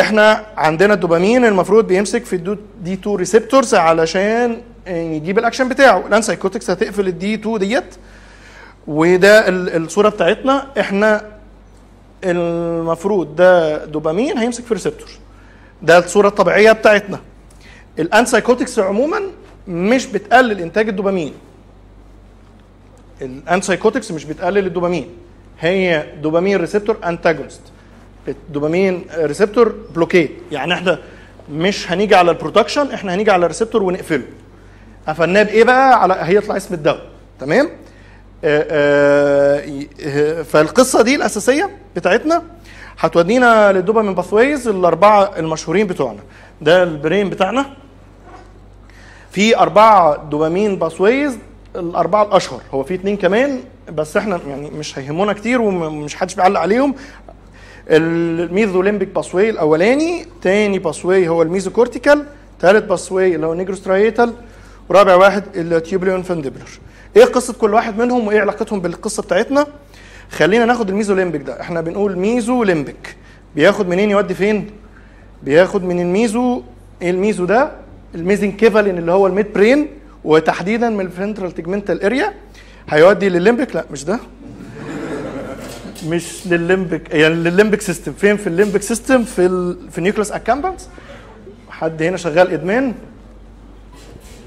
[0.00, 6.06] إحنا عندنا الدوبامين المفروض بيمسك في الدو D2 receptors علشان يجيب الأكشن بتاعه.
[6.06, 7.84] ال antipsychotics هتقفل ال D2 ديت
[8.86, 10.66] وده ال- الصورة بتاعتنا.
[10.80, 11.24] إحنا
[12.24, 15.08] المفروض ده دوبامين هيمسك في receptor.
[15.82, 17.20] ده الصورة الطبيعية بتاعتنا.
[17.98, 19.20] ال antipsychotics عموما
[19.68, 21.32] مش بتقلل إنتاج الدوبامين.
[23.22, 25.08] ال antipsychotics مش بتقلل الدوبامين.
[25.60, 27.60] هي dopamine receptor antagonist
[28.28, 30.98] ال dopamine receptor blockade يعني إحنا
[31.52, 34.22] مش هنيجي على ال production إحنا هنيجي على ال receptor ونقفله.
[35.08, 37.00] قفلناه بإيه بقى؟ على هيطلع اسم الدواء
[37.40, 37.70] تمام؟
[40.44, 42.42] فالقصة دي الأساسية بتاعتنا.
[42.98, 46.20] هتودينا لل dopamine pathways الأربعة المشهورين بتوعنا.
[46.60, 47.66] ده ال brain بتاعنا.
[49.30, 51.38] في أربعة dopamine pathways
[51.76, 52.60] الأربعة الأشهر.
[52.74, 53.60] هو في اتنين كمان
[53.92, 56.94] بس إحنا يعني مش هيهمونا كتير ومش حدش بيعلق عليهم.
[57.90, 62.26] ال mesolimbic pathway الأولاني تاني pathway هو ال mesocortical
[62.60, 64.32] ثالث pathway اللي هو nigrostriatal
[64.88, 66.68] ورابع واحد ال tuberoinfundibular
[67.16, 69.66] إيه قصة كل واحد منهم وايه علاقتهم بالقصة بتاعتنا؟
[70.30, 71.60] خلينا ناخد ال mesolimbic ده.
[71.60, 73.16] إحنا بنقول mesolimbic
[73.56, 74.70] بياخد منين يودي فين؟
[75.42, 76.62] بياخد من ال meso
[77.02, 77.70] إيه ال meso ده؟
[78.14, 79.88] ال mesencephalon اللي هو ال midbrain
[80.24, 82.34] وتحديدا من ال ventral tegmental area
[82.88, 84.18] هيودي للل limbic؟ لا مش ده.
[86.08, 88.12] مش للل limbic يعني للل limbic system.
[88.12, 89.90] فين؟ في ال limbic system في ال...
[89.90, 90.88] في ال nucleus accumbens
[91.70, 92.94] حد هنا شغال إدمان؟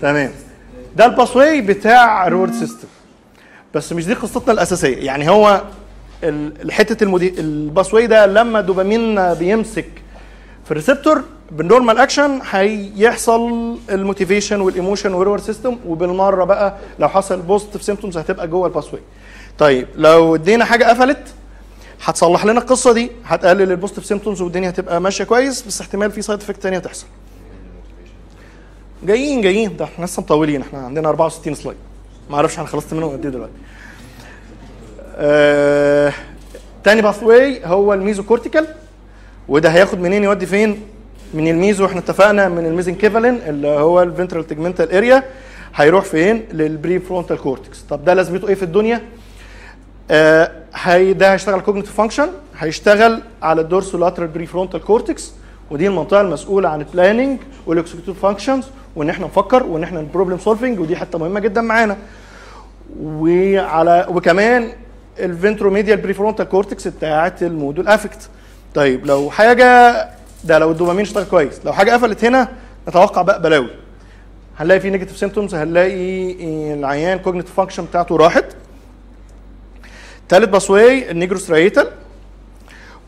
[0.01, 0.31] تمام.
[0.95, 2.88] ده ال pathway بتاع ال reward system
[3.75, 4.97] بس مش دي قصتنا الأساسية.
[4.97, 5.62] يعني هو
[6.71, 7.39] حتة المدي...
[7.39, 9.89] ال pathway ده لما دوبامين بيمسك
[10.65, 16.43] في ال receptor بال normal action هيحصل ال motivation وال emotion وال reward system وبالمرة
[16.43, 19.01] بقى لو حصل positive symptoms هتبقى جوه ال pathway
[19.57, 21.27] طيب لو ادينا حاجة قفلت
[22.03, 26.21] هتصلح لنا القصة دي هتقلل ال positive symptoms والدنيا هتبقى ماشية كويس بس احتمال في
[26.21, 27.05] side effect ثانية تحصل
[29.03, 29.77] جايين جايين.
[29.77, 30.62] ده إحنا لسه مطولين.
[30.62, 31.77] إحنا عندنا 64 slide
[32.29, 33.53] ما أعرفش أنا خلصت منهم قد إيه دلوقتي.
[35.15, 36.13] آه...
[36.83, 38.67] تاني pathway هو ال mesocortical.
[39.47, 40.81] وده هياخد منين؟ يودي فين؟
[41.33, 45.23] من ال meso إحنا اتفقنا من ال mesencephalon اللي هو ال ventral tegmental area
[45.75, 49.01] هيروح فين؟ لل prefrontal cortex طب ده لازمته إيه في الدنيا؟
[50.12, 55.32] آه هي ده هيشتغل cognitive function هيشتغل على ال dorsolateral prefrontal cortex
[55.71, 58.63] ودي المنطقة المسؤولة عن ال planning وال executive functions
[58.99, 61.97] وإن إحنا نفكر وإن إحنا problem solving ودي حتة مهمة جدا معانا.
[62.99, 64.69] وعلى وكمان
[65.19, 68.29] ال ventromedial prefrontal cortex بتاعه ال mood وال affect
[68.75, 69.93] طيب لو حاجة
[70.43, 71.65] ده لو الدوبامين اشتغل كويس.
[71.65, 72.47] لو حاجة قفلت هنا
[72.89, 73.69] نتوقع بقى بلاوي.
[74.57, 76.33] هنلاقي في negative symptoms هنلاقي
[76.73, 78.45] العيان cognitive function بتاعته راحت.
[80.29, 81.88] تالت pathway ال nigrostriatal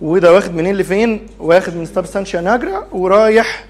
[0.02, 3.66] وده واخد منين لفين؟ واخد من substantia nigra ورايح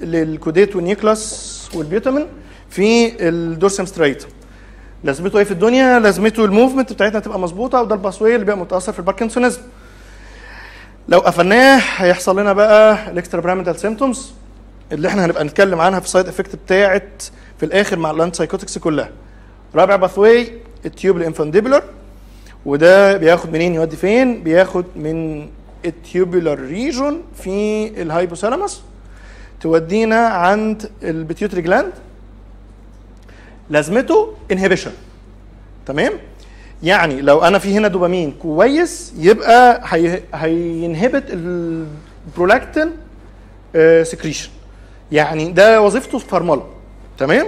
[0.00, 2.26] لل caudate وال nucleus وال putamen
[2.70, 4.28] في ال dorsal striatum
[5.04, 8.58] لازمته إيه في الدنيا؟ لازمته ال movement بتاعتنا تبقى مظبوطة وده ال pathway اللي بيبقى
[8.58, 9.60] متأثر في ال parkinsonism.
[11.08, 14.32] لو قفلناه هيحصل لنا بقى ال extrapyramidal symptoms
[14.92, 17.22] اللي إحنا هنبقى نتكلم عنها في ال side effect بتاعت
[17.58, 19.08] في الآخر مع ال antipsychotics كلها.
[19.74, 20.52] رابع pathway
[20.86, 21.82] ال tuberoinfundibular
[22.66, 25.48] وده بياخد منين يودي فين؟ بياخد من
[25.84, 28.82] ال tubular region في ال hypothalamus
[29.60, 31.92] تودينا عند ال pituitary gland
[33.70, 34.92] لازمته inhibition
[35.86, 36.12] تمام؟
[36.82, 42.90] يعني لو أنا في هنا دوبامين كويس يبقى هي هي inhibit ال prolactin
[44.02, 44.50] secretion
[45.12, 46.66] يعني ده وظيفته فرمله
[47.18, 47.46] تمام؟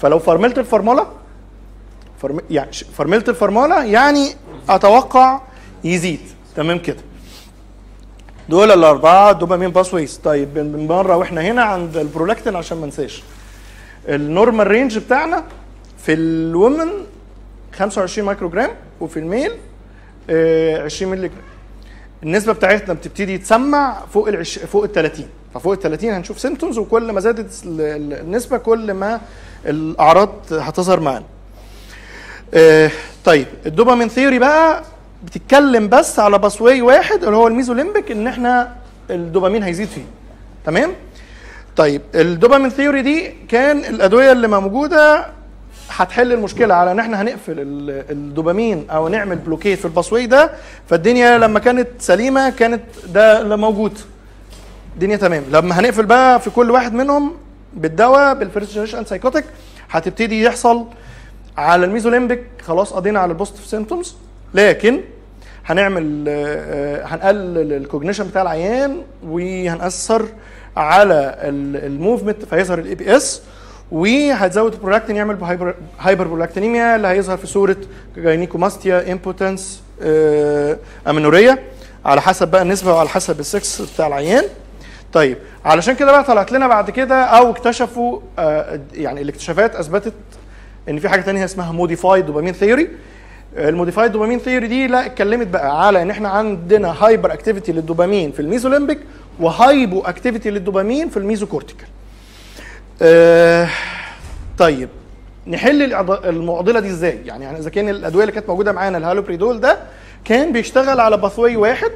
[0.00, 1.06] فلو فرملت الفرمله
[2.22, 2.40] فرم...
[2.50, 4.28] يعني فرملت الفرمله يعني
[4.68, 5.40] أتوقع
[5.84, 6.20] يزيد.
[6.56, 6.96] تمام كده؟
[8.50, 13.22] دول الأربعة dopamine pathways طيب بن- بالمرة وإحنا هنا عند البرولاكتين عشان ما انساش
[14.08, 15.44] ال normal range بتاعنا
[15.98, 16.88] في ال women
[17.74, 19.52] 25 مايكرو جرام وفي ال male
[20.30, 21.40] آه، 20 مللي جرام.
[22.22, 27.12] النسبة بتاعتنا بتبتدي تسمع فوق ال فوق ال 30 ففوق ال 30 هنشوف symptoms وكل
[27.12, 29.20] ما زادت ال- ال- النسبة كل ما
[29.66, 31.24] الأعراض هتظهر معانا.
[32.54, 32.90] آه،
[33.24, 34.82] طيب ال dopamine theory بقى
[35.24, 38.72] بتتكلم بس على pathway واحد اللي هو ال mesolimbic ان إحنا
[39.10, 40.04] الدوبامين هيزيد فيه.
[40.66, 40.90] تمام؟
[41.76, 45.26] طيب ال dopamine theory دي كان الأدوية اللي موجودة
[45.90, 50.26] هتحل المشكلة على إن إحنا هنقفل ال- الدوبامين أو نعمل block it في ال pathway
[50.26, 50.50] ده
[50.88, 53.98] فالدنيا لما كانت سليمة كانت ده اللي موجود.
[54.94, 55.42] الدنيا تمام.
[55.52, 57.36] لما هنقفل بقى في كل واحد منهم
[57.74, 59.44] بالدواء بال first generation psychotic
[59.90, 60.86] هتبتدي يحصل
[61.56, 64.14] على ال mesolimbic خلاص قضينا على ال positive symptoms
[64.54, 65.00] لكن
[65.66, 70.26] هنعمل آه، آه، هنقلل ال cognition بتاع العيان وهنأثر
[70.76, 73.42] على ال- ال movement فيظهر ال EPS
[73.92, 75.36] وهتزود البرولاكتين يعمل
[76.00, 77.76] hyperprolactinemia اللي هيظهر في صورة
[78.16, 79.82] gynecomastia impotence
[81.08, 81.58] amenorrhea
[82.04, 84.44] على حسب بقى النسبة وعلى حسب السكس بتاع العيان.
[85.12, 90.12] طيب علشان كده بقى طلعت لنا بعد كده أو اكتشفوا آه، يعني الاكتشافات أثبتت
[90.88, 92.88] إن في حاجة تانية اسمها modified dopamine theory
[93.56, 98.40] ال modified dopamine theory دي لا اتكلمت بقى على إن إحنا عندنا hyperactivity للدوبامين في
[98.40, 98.98] ال mesolimbic و
[99.40, 101.86] hypoactivity للدوبامين في ال mesocortical.
[103.02, 103.68] آه
[104.58, 104.88] طيب
[105.46, 109.78] نحل المعضلة دي إزاي؟ يعني إذا كان الأدوية اللي كانت موجودة معانا الهالوبريدول ده
[110.24, 111.90] كان بيشتغل على pathway واحد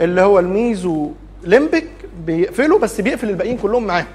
[0.00, 1.10] اللي هو ال
[1.44, 1.86] mesolimbic
[2.26, 4.06] بيقفله بس بيقفل الباقيين كلهم معاه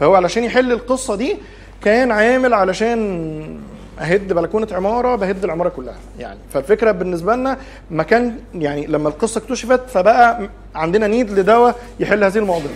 [0.00, 1.36] فهو علشان يحل القصة دي
[1.84, 3.60] كان عامل علشان
[3.98, 5.94] أهد بلكونة عمارة بهد العمارة كلها.
[6.18, 7.58] يعني فالفكرة بالنسبة لنا
[7.90, 12.70] ما كان يعني لما القصة اكتشفت فبقى عندنا need لدواء يحل هذه المعضلة.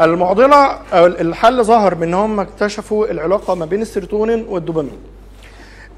[0.00, 0.56] المعضلة
[0.92, 4.98] أو الحل ظهر بان هم اكتشفوا العلاقة ما بين السيروتونين والدوبامين.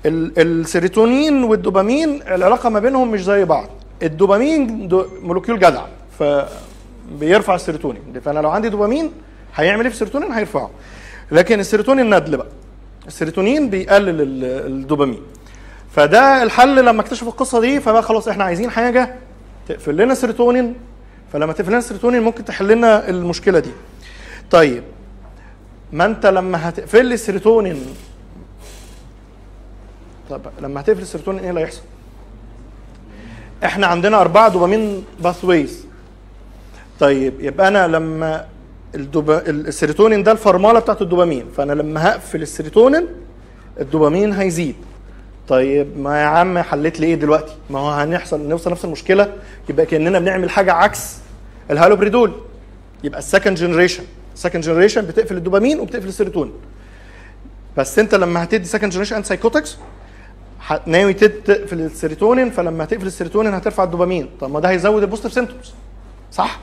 [0.07, 3.69] ال- السيروتونين والدوبامين العلاقة ما بينهم مش زي بعض.
[4.03, 5.83] الدوبامين ده molecule جدع
[6.19, 8.03] فبيرفع السيروتونين.
[8.25, 9.13] فأنا لو عندي دوبامين
[9.55, 10.71] هيعمل إيه في السيروتونين؟ هيرفعه.
[11.33, 12.47] لكن السيروتونين ندل بقى.
[13.07, 15.21] السيروتونين بيقلل ال- الدوبامين.
[15.91, 19.15] فده الحل لما اكتشفوا القصة دي فبقى خلاص إحنا عايزين حاجة
[19.69, 20.75] تقفل لنا السيروتونين
[21.33, 23.71] فلما تقفل لنا السيروتونين ممكن تحل لنا المشكلة دي.
[24.51, 24.83] طيب
[25.93, 27.87] ما انت لما هتقفل لي السيروتونين
[30.31, 31.81] طب لما هتقفل السيروتونين إيه اللي هيحصل؟
[33.65, 35.85] إحنا عندنا أربعة دوبامين pathways
[37.01, 38.47] طيب يبقى أنا لما
[38.95, 39.51] الدوبا...
[39.51, 41.47] السيروتونين ده الفرمالة بتاعت الدوبامين.
[41.57, 43.07] فأنا لما هقفل السيروتونين
[43.81, 44.75] الدوبامين هيزيد.
[45.49, 49.33] طيب ما يا عم حليت لي إيه دلوقتي؟ ما هو هنحصل نوصل نفس المشكلة.
[49.69, 51.17] يبقى كأننا بنعمل حاجة عكس
[51.71, 52.33] الهالوبيريدول.
[53.05, 56.53] يبقى ال second generation ال second generation بتقفل الدوبامين وبتقفل السيروتونين.
[57.77, 59.77] بس أنت لما هتدي second generation antipsychotics
[60.87, 62.51] ناوي تقفل السيروتونين.
[62.51, 64.31] فلما هتقفل السيروتونين هترفع الدوبامين.
[64.40, 65.73] طب ما ده هيزود ال positive symptoms
[66.33, 66.61] صح؟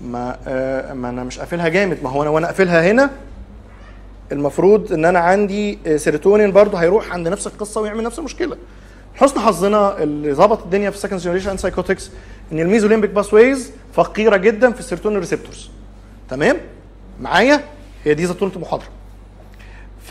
[0.00, 2.02] ما آه ما أنا مش قافلها جامد.
[2.02, 3.10] ما هو أنا وأنا قافلها هنا
[4.32, 8.56] المفروض إن أنا عندي سيروتونين برضه هيروح عند نفس القصة ويعمل نفس المشكلة.
[9.14, 12.10] حسن حظنا اللي ظبط الدنيا في second generation psychotics
[12.52, 15.70] إن ال mesolimbic pathways فقيرة جدا في السيروتونين receptors
[16.30, 16.56] تمام؟
[17.20, 17.60] معايا؟
[18.04, 18.86] هي دي زتونة المحاضرة.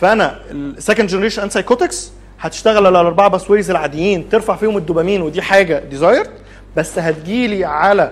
[0.02, 5.80] فأنا ال second generation antipsychotics هتشتغل على الأربعة pathways العاديين ترفع فيهم الدوبامين ودي حاجة
[5.80, 6.30] desired
[6.78, 8.12] بس هتجيلي على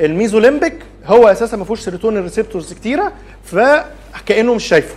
[0.00, 0.74] ال mesolimbic
[1.06, 3.12] هو أساسا ما فيهوش سيروتونين receptors كتيرة
[3.44, 4.96] فكأنه مش شايفه.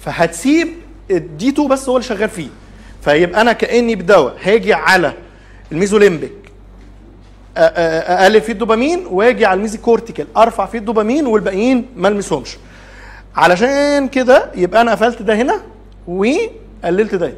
[0.00, 0.68] فهتسيب
[1.10, 2.48] ال D2 بس هو اللي شغال فيه.
[3.02, 4.36] فيبقى أنا كأني بدواء.
[4.42, 5.12] هاجي على
[5.72, 6.32] ال mesolimbic
[7.56, 12.56] أقلل فيه الدوبامين وآجي على ال mesocortical أرفع فيه الدوبامين والباقيين ما ألمسهمش.
[13.36, 15.60] علشان كده يبقى أنا قفلت ده هنا
[16.08, 17.34] وقللت ده هنا.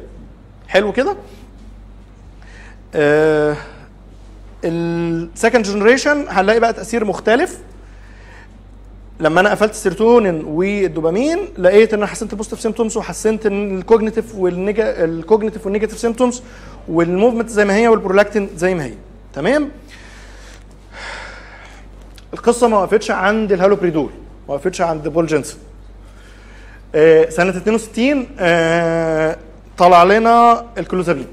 [0.67, 1.15] حلو كده؟
[2.95, 3.55] آه
[4.63, 7.57] ال second generation هنلاقي بقى تأثير مختلف.
[9.19, 15.03] لما أنا قفلت السيروتونين والدوبامين لقيت إن أنا حسنت ال positive symptoms وحسنت الكوجنيتيف والنيجا
[15.05, 16.41] الكوجنيتيف والنيجاتيف سيمتومز
[16.87, 18.93] والموفمنت زي ما هي والبرولاكتين زي ما هي.
[19.33, 19.69] تمام؟
[22.33, 24.09] القصة ما وقفتش عند الهالوبيريدول
[24.49, 25.59] ما وقفتش عند بول جانسن.
[26.95, 29.37] آه، سنة 62 آه،
[29.77, 31.27] طلع لنا الكلوزابين.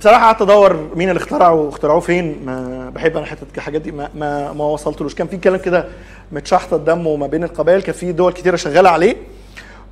[0.00, 4.10] بصراحة قعدت أدور مين اللي اخترعه واخترعوه فين؟ ما بحب أنا حتة الحاجات دي ما
[4.14, 5.14] ما, ما وصلتلوش.
[5.14, 5.84] كان في كلام كده
[6.32, 9.16] متشحطط دمه ما بين القبائل كان في دول كتيرة شغالة عليه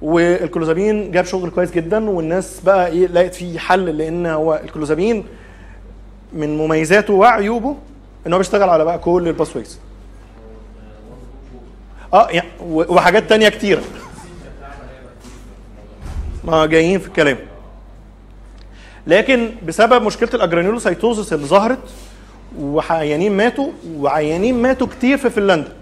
[0.02, 5.24] والكلوزابين جاب شغل كويس جدا والناس بقى إيه لقت فيه حل لأن هو الكلوزابين
[6.32, 7.76] من مميزاته وعيوبه
[8.26, 9.78] إن هو بيشتغل على بقى كل الباسويز
[12.14, 13.82] آه يعني وحاجات تانية كتيرة.
[16.44, 17.38] ما جايين في الكلام.
[19.06, 21.78] لكن بسبب مشكلة الاجرانيولوسايتوزس اللي ظهرت
[22.58, 25.72] وعيانين ماتوا وعيانين ماتوا كتير في فنلندا.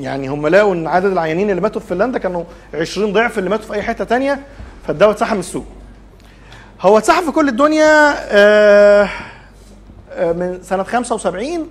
[0.00, 2.44] يعني هم لقوا إن عدد العيانين اللي ماتوا في فنلندا كانوا
[2.74, 4.40] 20 ضعف اللي ماتوا في أي حتة تانية
[4.86, 5.64] فالدواء اتسحب من السوق.
[6.80, 9.08] هو اتسحب في كل الدنيا آه،
[10.10, 11.68] آه، من سنة 75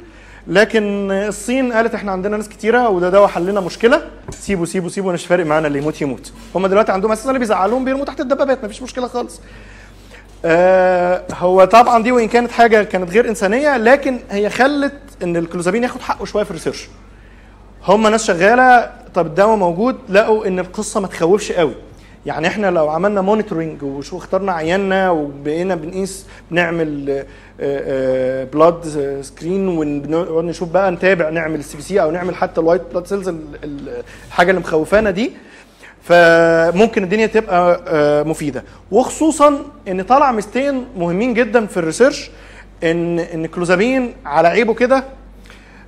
[0.47, 4.01] لكن الصين قالت إحنا عندنا ناس كتيرة وده دواء حل لنا مشكلة.
[4.29, 6.31] سيبوا سيبوا سيبوا مش فارق معانا اللي يموت يموت.
[6.55, 9.41] هم دلوقتي عندهم أساسا اللي بيزعلوهم بيرموا تحت الدبابات مفيش مشكلة خالص.
[10.45, 15.83] آه هو طبعا دي وإن كانت حاجة كانت غير إنسانية لكن هي خلت إن الكلوزابين
[15.83, 16.88] ياخد حقه شوية في ال research.
[17.87, 21.73] هم ناس شغالة طب الدواء موجود لقوا إن القصة ما تخوفش قوي.
[22.25, 27.23] يعني إحنا لو عملنا monitoring وشو اخترنا عيالنا وبقينا بنقيس بنعمل
[28.53, 28.82] blood
[29.21, 33.32] screen ونقعد نشوف بقى نتابع نعمل ال CBC أو نعمل حتى ال white blood cells
[33.63, 35.31] الحاجة اللي مخوفانا دي.
[36.03, 38.63] فممكن الدنيا تبقى آه، مفيدة.
[38.91, 42.30] وخصوصا إن طلع ميزتين مهمين جدا في ال research
[42.83, 45.03] إن إن الكلوزابين على عيبه كده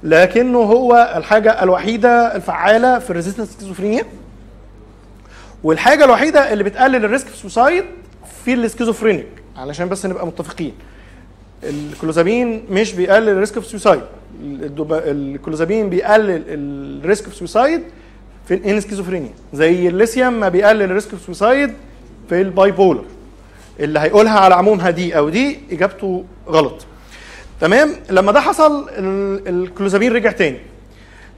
[0.04, 4.06] لكنه هو الحاجة الوحيدة الفعالة في ال resistance schizophrenia
[5.64, 7.84] والحاجة الوحيدة اللي بتقلل ال risk في ال suicide
[8.46, 10.74] في ال schizophrenic علشان بس نبقى متفقين.
[11.64, 14.02] الكلوزابين مش بيقلل ال risk في ال suicide.
[14.92, 17.82] الكلوزابين بيقلل ال risk في ال suicide
[18.48, 21.74] في ال in schizophrenia زي الليثيوم ما بيقلل ال risk في ال suicide
[22.30, 23.04] في ال bipolar
[23.80, 26.86] اللي هيقولها على عمومها دي أو دي إجابته غلط.
[27.62, 30.58] تمام؟ لما ده حصل ال- الكلوزابين رجع تاني.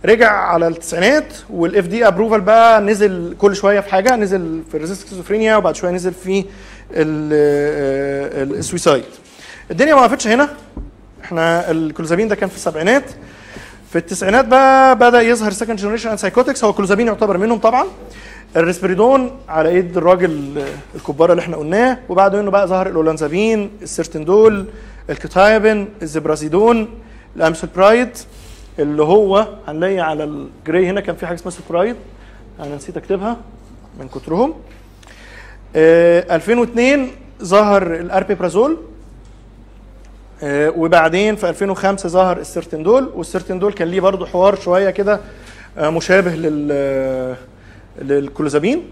[0.05, 4.81] رجع على التسعينات وال FDA approval بقى نزل كل شوية في حاجة نزل في ال
[4.81, 6.45] resist schizophrenia وبعد شوية نزل في
[6.91, 9.03] ال- آه، suicide
[9.71, 10.49] الدنيا ما وقفتش هنا.
[11.23, 13.03] إحنا الكلوزابين ده كان في السبعينات.
[13.93, 17.85] في التسعينات بقى بدأ يظهر سكند جنريشن ان سايكوتكس هو الكلوزابين يعتبر منهم طبعا.
[18.55, 20.63] الريسبريدون على إيد الراجل
[20.95, 21.97] الكبار اللي إحنا قلناه.
[22.09, 24.65] وبعد منه بقى ظهر الأولانزابين السيرتندول
[25.09, 26.87] الكتايبين الزبرازيدون
[27.35, 28.09] الامسلبرايد
[28.79, 31.95] اللي هو هنلاقي على الجراي هنا كان في حاجة اسمها سبرايد
[32.59, 33.37] أنا نسيت أكتبها
[33.99, 34.53] من كترهم.
[35.75, 37.07] آه 2002
[37.43, 38.71] ظهر الأريبيبرازول.
[38.71, 38.77] آه،
[40.43, 45.19] وبعدين في 2005 ظهر السيرتندول والسيرتندول كان ليه برضه حوار شوية كده
[45.77, 47.35] آه، مشابه لل
[48.01, 48.83] للكلوزابين.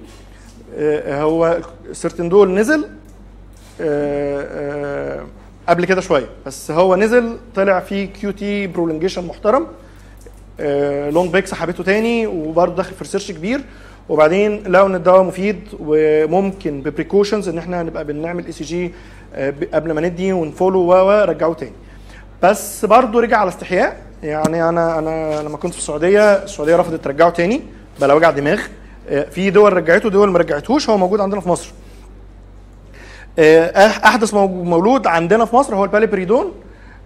[0.77, 1.57] آه، هو
[1.89, 2.85] السيرتندول نزل
[3.81, 4.41] آه،
[5.21, 5.25] آه،
[5.69, 9.67] قبل كده شوية بس هو نزل طلع فيه QT prolongation محترم.
[11.09, 13.61] long break سحبته تاني وبرضه داخل في research كبير.
[14.09, 18.91] وبعدين لقوا إن الدواء مفيد وممكن ب precautions إن إحنا نبقى بنعمل ECG
[19.73, 21.71] قبل ما ندي ون follow ورجعوه تاني.
[22.43, 23.97] بس برضه رجع على استحياء.
[24.23, 27.61] يعني أنا أنا لما كنت في السعودية السعودية رفضت ترجعه تاني
[28.01, 28.59] بلا وجع دماغ.
[29.09, 31.71] آه، في دول رجعته دول ما رجعتهوش هو موجود عندنا في مصر.
[33.39, 36.51] آه، أحدث مو- مولود عندنا في مصر هو الباليبريدون.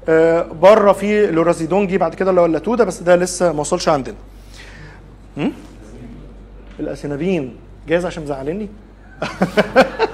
[0.09, 3.89] آه، بره في لوراسيدون جه بعد كده اللي هو اللاتودا بس ده لسه ما وصلش
[3.89, 4.15] عندنا؟
[6.79, 7.55] ال asenapine.
[7.87, 8.69] جايز عشان مزعلني؟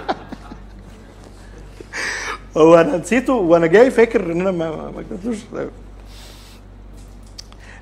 [2.58, 5.38] هو أنا نسيته وأنا جاي فاكر إن أنا ما كتبتوش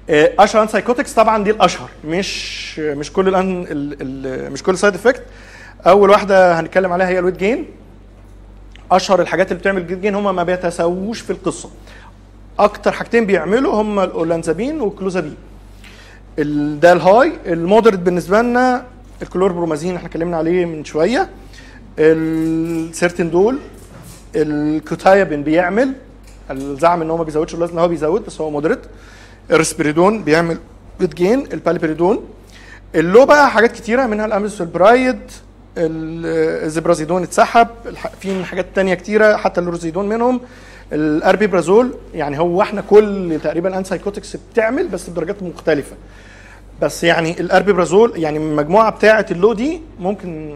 [0.10, 5.24] اشهر psychotics طبعا دي الأشهر مش مش كل الان ال ال مش كل side effect
[5.88, 7.66] أول واحدة هنتكلم عليها هي ال weight gain
[8.92, 11.70] أشهر الحاجات اللي بتعمل ال weight gain هم ما بيتساووش في القصة.
[12.60, 15.36] أكتر حاجتين بيعملوا هم ال olanzapine وال clozapine.
[16.40, 18.86] ال- ده ال high ال moderate بالنسبة لنا
[19.22, 21.30] الكلوربرومازين إحنا اتكلمنا عليه من شوية.
[22.00, 23.60] ال sertindole ال
[24.36, 25.94] quetiapine بيعمل
[26.52, 28.80] الزعم إن هو ما بيزودش الوزن هو بيزود بس هو moderate
[29.52, 30.58] ال risperidone بيعمل
[31.02, 32.26] weight gain ال paliperidone
[32.96, 35.20] ال low بقى حاجات كتيرة منها ال amisulpride
[35.78, 37.68] ال- ال ziprasidone اتسحب
[38.20, 40.42] في من حاجات تانية كتيرة حتى ال lurasidone منهم.
[40.94, 45.96] ال aripiprazole يعني هو إحنا كل تقريبا antipsychotics بتعمل بس بدرجات مختلفة.
[46.82, 50.56] بس يعني ال aripiprazole يعني المجموعه بتاعة ال low دي ممكن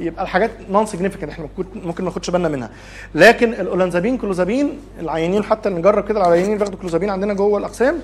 [0.00, 2.70] يبقى الحاجات non-significant إحنا ممكن- ما ناخدش بالنا منها.
[3.14, 7.94] لكن ال olanzapine clozapine العيانين حتى نجرب كده العيانين بياخدوا كلوزابين عندنا جوه الأقسام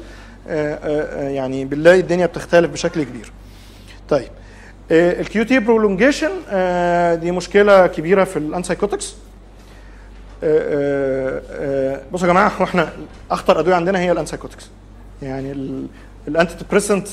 [0.48, 0.78] آه، آه،
[1.26, 3.32] آه، يعني بنلاقي الدنيا بتختلف بشكل كبير.
[4.08, 4.28] طيب
[4.90, 6.30] ال QT prolongation
[7.20, 9.14] دي مشكلة كبيرة في ال antipsychotics
[12.12, 12.88] بصوا يا جماعة إحنا
[13.30, 14.66] أخطر أدوية عندنا هي ال antipsychotics
[15.22, 15.52] يعني
[16.28, 17.08] ال antidepressant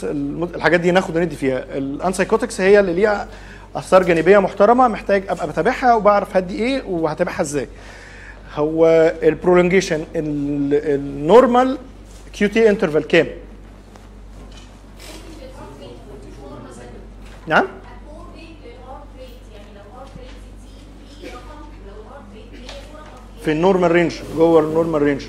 [0.56, 1.64] الحاجات دي ناخد وندي فيها.
[1.78, 3.28] ال antipsychotics هي اللي ليها
[3.76, 7.68] اثار جانبية محترمة محتاج أبقى بتابعها وبعرف هدي إيه وهتابعها إزاي.
[8.56, 8.86] هو
[9.24, 11.78] ال prolongation ال normal
[12.34, 13.28] QT interval كام؟
[17.48, 17.66] نعم؟
[23.46, 25.22] في ال normal range جوه ال normal range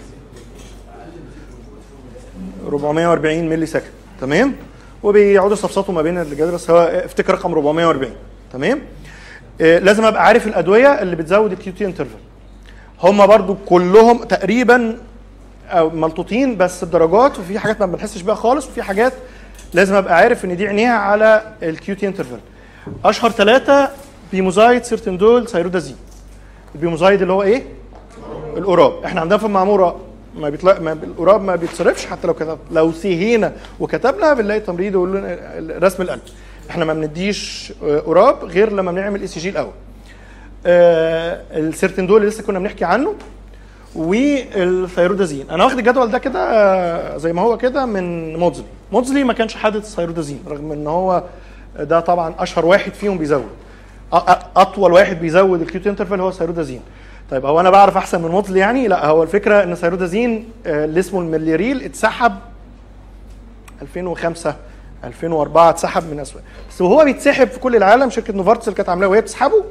[2.66, 4.54] 440 millisecond تمام؟
[5.02, 8.12] وبيقعدوا يستفسطوا ما بين الرجاله بس هو افتكر رقم 440
[8.54, 8.80] تمام؟
[9.60, 12.18] آه، لازم أبقى عارف الأدوية اللي بتزود ال QT interval
[13.02, 14.98] هم برضو كلهم تقريبا
[15.68, 19.12] أو ملطوطين بس بدرجات وفي حاجات ما بنحسش بيها خالص وفي حاجات
[19.72, 22.38] لازم أبقى عارف إن دي عينيها على ال QT interval
[23.04, 23.90] أشهر ثلاثة
[24.32, 25.96] pimozide sertindole thioridazine
[26.74, 27.62] ال pimozide اللي هو إيه؟
[28.56, 29.04] ال Orap.
[29.04, 30.00] إحنا عندنا في المعمورة
[30.36, 34.94] ما بيطلع ما ال Orap ما بيتصرفش حتى لو كتب لو سهينا وكتبنا بنلاقي تمريض
[34.94, 35.38] ويقول لنا
[35.78, 36.20] رسم القلب.
[36.70, 39.72] إحنا ما بنديش آه، Orap غير لما بنعمل ECG الأول.
[40.66, 43.14] آه ال sertindole اللي لسه كنا بنحكي عنه
[43.94, 49.24] وال thioridazine أنا واخد الجدول ده كده آه، زي ما هو كده من Maudsley Maudsley
[49.24, 51.22] ما كانش حاطط ال thioridazine رغم إن هو
[51.78, 53.44] ده طبعا أشهر واحد فيهم بيزود.
[54.56, 56.80] أطول واحد بيزود ال QT interval هو ال thioridazine
[57.30, 61.00] طيب هو أنا بعرف أحسن من Maudsley يعني؟ لا هو الفكرة إن ال thioridazine اللي
[61.00, 62.32] اسمه ال Melleril اتسحب
[63.82, 64.54] 2005
[65.06, 66.44] 2004 اتسحب من أسواق.
[66.70, 69.64] بس وهو بيتسحب في كل العالم شركة Novartis اللي كانت عاملاه وهي بتسحبه.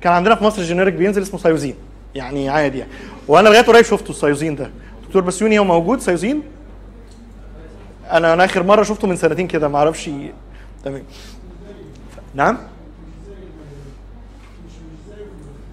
[0.00, 1.74] كان عندنا في مصر generic بينزل اسمه Thiozine
[2.14, 2.90] يعني عادي يعني.
[3.28, 4.70] وأنا لغاية قريب شفته ال Thiozine ده.
[5.06, 6.42] دكتور بسيوني هو موجود Thiozine
[8.10, 10.10] أنا أنا آخر مرة شفته من سنتين كده ما أعرفش.
[10.84, 11.02] تمام.
[12.34, 12.58] نعم؟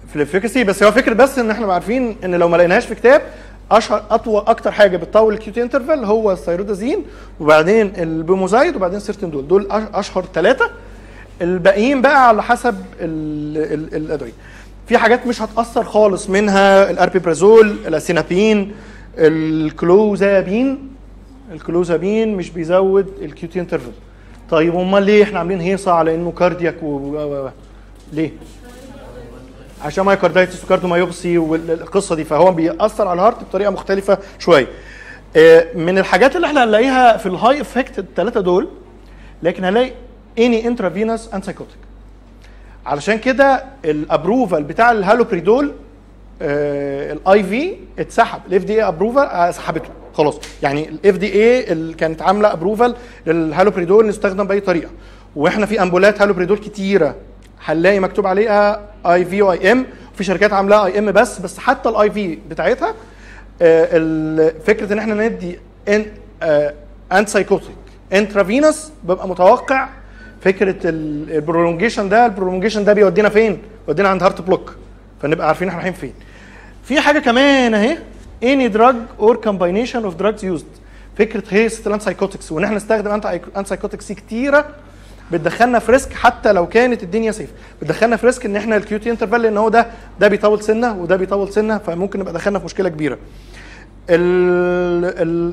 [0.08, 2.94] في ال efficacy بس هو فكرة بس إن إحنا عارفين إن لو ما لقيناهاش في
[2.94, 3.22] كتاب
[3.72, 7.04] أشهر أطول أكتر حاجة بتطول ال QT interval هو ال thioridazine
[7.40, 9.48] وبعدين ال pimozide وبعدين sertindole.
[9.48, 10.70] دول أشهر ثلاثة
[11.42, 14.32] الباقيين بقى على حسب ال- ال- الأدوية.
[14.86, 18.72] في حاجات مش هتأثر خالص منها ال aripiprazole ال asenapine
[19.18, 20.88] ال clozapine.
[21.52, 23.92] ال clozapine مش بيزود ال QT interval
[24.50, 26.74] طيب امال ليه إحنا عاملين هيصة على إنه cardiac.
[26.82, 27.48] و...
[28.12, 28.30] ليه؟
[29.84, 34.66] عشان myocarditis و cardiomyopathy والقصة دي فهو بيأثر على ال heart بطريقة مختلفة شوية.
[35.36, 38.68] آه، من الحاجات اللي إحنا هنلاقيها في ال high effect الثلاثه دول
[39.42, 39.92] لكن هنلاقي
[40.38, 41.76] any intravenous antipsychotic
[42.86, 45.72] علشان كده ال approval بتاع الهالوبريدول
[46.42, 48.40] ال IV اتسحب.
[48.48, 49.88] ال FDA approval سحبته.
[50.14, 50.38] خلاص.
[50.62, 52.94] يعني ال FDA اللي كانت عاملة approval
[53.26, 54.90] لل haloperidol نستخدم بأي طريقة.
[55.36, 57.14] وإحنا في أمبولات هالوبريدول كتيرة.
[57.64, 59.86] هنلاقي مكتوب عليها IV و IM
[60.16, 62.94] في شركات عاملاها IM بس بس حتى ال IV بتاعتها
[63.62, 65.58] آه، فكرة إن إحنا ندي
[65.88, 66.06] any
[67.12, 67.76] antipsychotic
[68.12, 69.88] intravenous ببقى متوقع
[70.40, 74.74] فكرة ال- ال prolongation ده ال prolongation ده بيودينا فين؟ بيودينا عند heart block
[75.22, 76.14] فنبقى عارفين إحنا رايحين فين.
[76.84, 77.98] في حاجة كمان أهي
[78.44, 80.66] any drug or combination of drugs used
[81.18, 83.20] فكرة هيست الانسايكوتكس وإن إحنا نستخدم
[83.56, 84.66] antipsychotics كتيرة
[85.32, 87.50] بتدخلنا في risk حتى لو كانت الدنيا safe
[87.82, 89.86] بتدخلنا في risk إن إحنا ال QT interval لأن هو ده
[90.20, 93.18] ده بيطول سنة وده بيطول سنة فممكن نبقى دخلنا في مشكلة كبيرة.
[94.10, 95.04] ال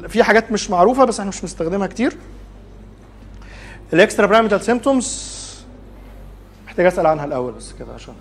[0.04, 2.14] ال في حاجات مش معروفة بس إحنا مش بنستخدمها كتير.
[3.94, 5.40] ال extrapyramidal symptoms
[6.66, 8.14] محتاج أسأل عنها الأول بس كده عشان.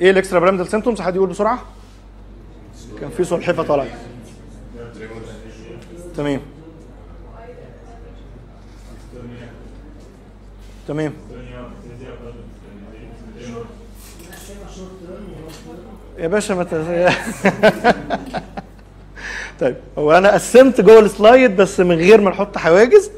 [0.00, 1.62] إيه ال extrapyramidal symptoms حد يقول بسرعة؟
[3.00, 3.86] كان في سلحفه طالعه
[6.16, 6.40] تمام.
[10.88, 11.12] تمام.
[16.18, 16.64] يا باشا ما.
[19.60, 23.10] طيب هو أنا قسمت جوه ال slide بس من غير ما نحط حواجز.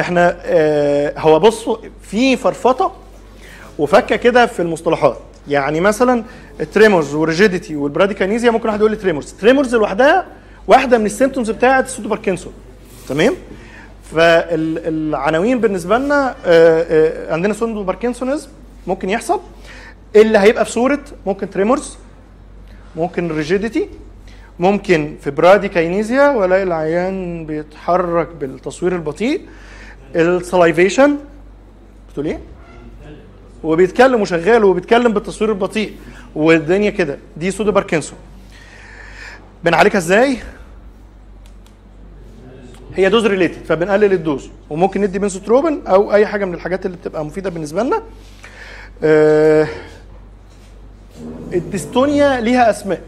[0.00, 2.92] إحنا آه هو بصوا في فرفطة
[3.78, 5.18] وفكة كده في المصطلحات.
[5.48, 6.24] يعني مثلا
[6.60, 10.26] ال tremors وال rigidity وال bradykinesia ممكن واحد يقول لي tremors tremors لوحدها
[10.66, 12.52] واحدة من ال symptoms بتاعة ال pseudo Parkinson.
[13.08, 13.34] تمام؟
[14.14, 18.48] فالعناوين بالنسبة لنا آه، آه، عندنا pseudo parkinsonism
[18.86, 19.40] ممكن يحصل
[20.16, 21.98] اللي هيبقى في صورة ممكن tremors
[22.96, 23.88] ممكن rigidity
[24.58, 29.40] ممكن في bradykinesia والاقي العيان بيتحرك بالتصوير البطيء
[30.16, 31.16] ال salivation
[32.10, 32.40] بتقول إيه؟
[33.62, 35.96] وبيتكلم وشغال وبيتكلم بالتصوير البطيء
[36.34, 38.18] والدنيا كده دي pseudo Parkinson
[39.64, 40.36] بنعالجها إزاي؟
[42.96, 46.96] هي dose related فبنقلل ال dose وممكن ندي benztropine أو أي حاجة من الحاجات اللي
[46.96, 48.02] بتبقى مفيدة بالنسبة لنا.
[49.04, 49.66] آه
[51.52, 53.00] ال dystonia ليها أسماء.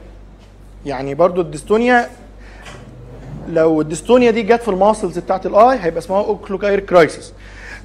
[0.86, 2.08] يعني برضو ال dystonia
[3.48, 7.32] لو ال dystonia دي جت في ال muscles بتاعت ال eye هيبقى اسمها oculogyric crisis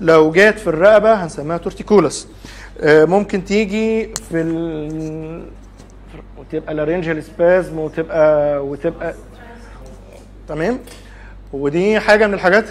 [0.01, 2.27] لو جت في الرقبة هنسميها torticollis
[2.81, 5.43] آه، ممكن تيجي في ال...
[6.37, 9.13] وتبقى laryngeal spasm وتبقى وتبقى
[10.47, 10.79] تمام؟
[11.53, 12.65] ودي حاجة من الحاجات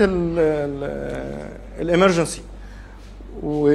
[1.81, 2.43] ال emergency.
[3.43, 3.69] و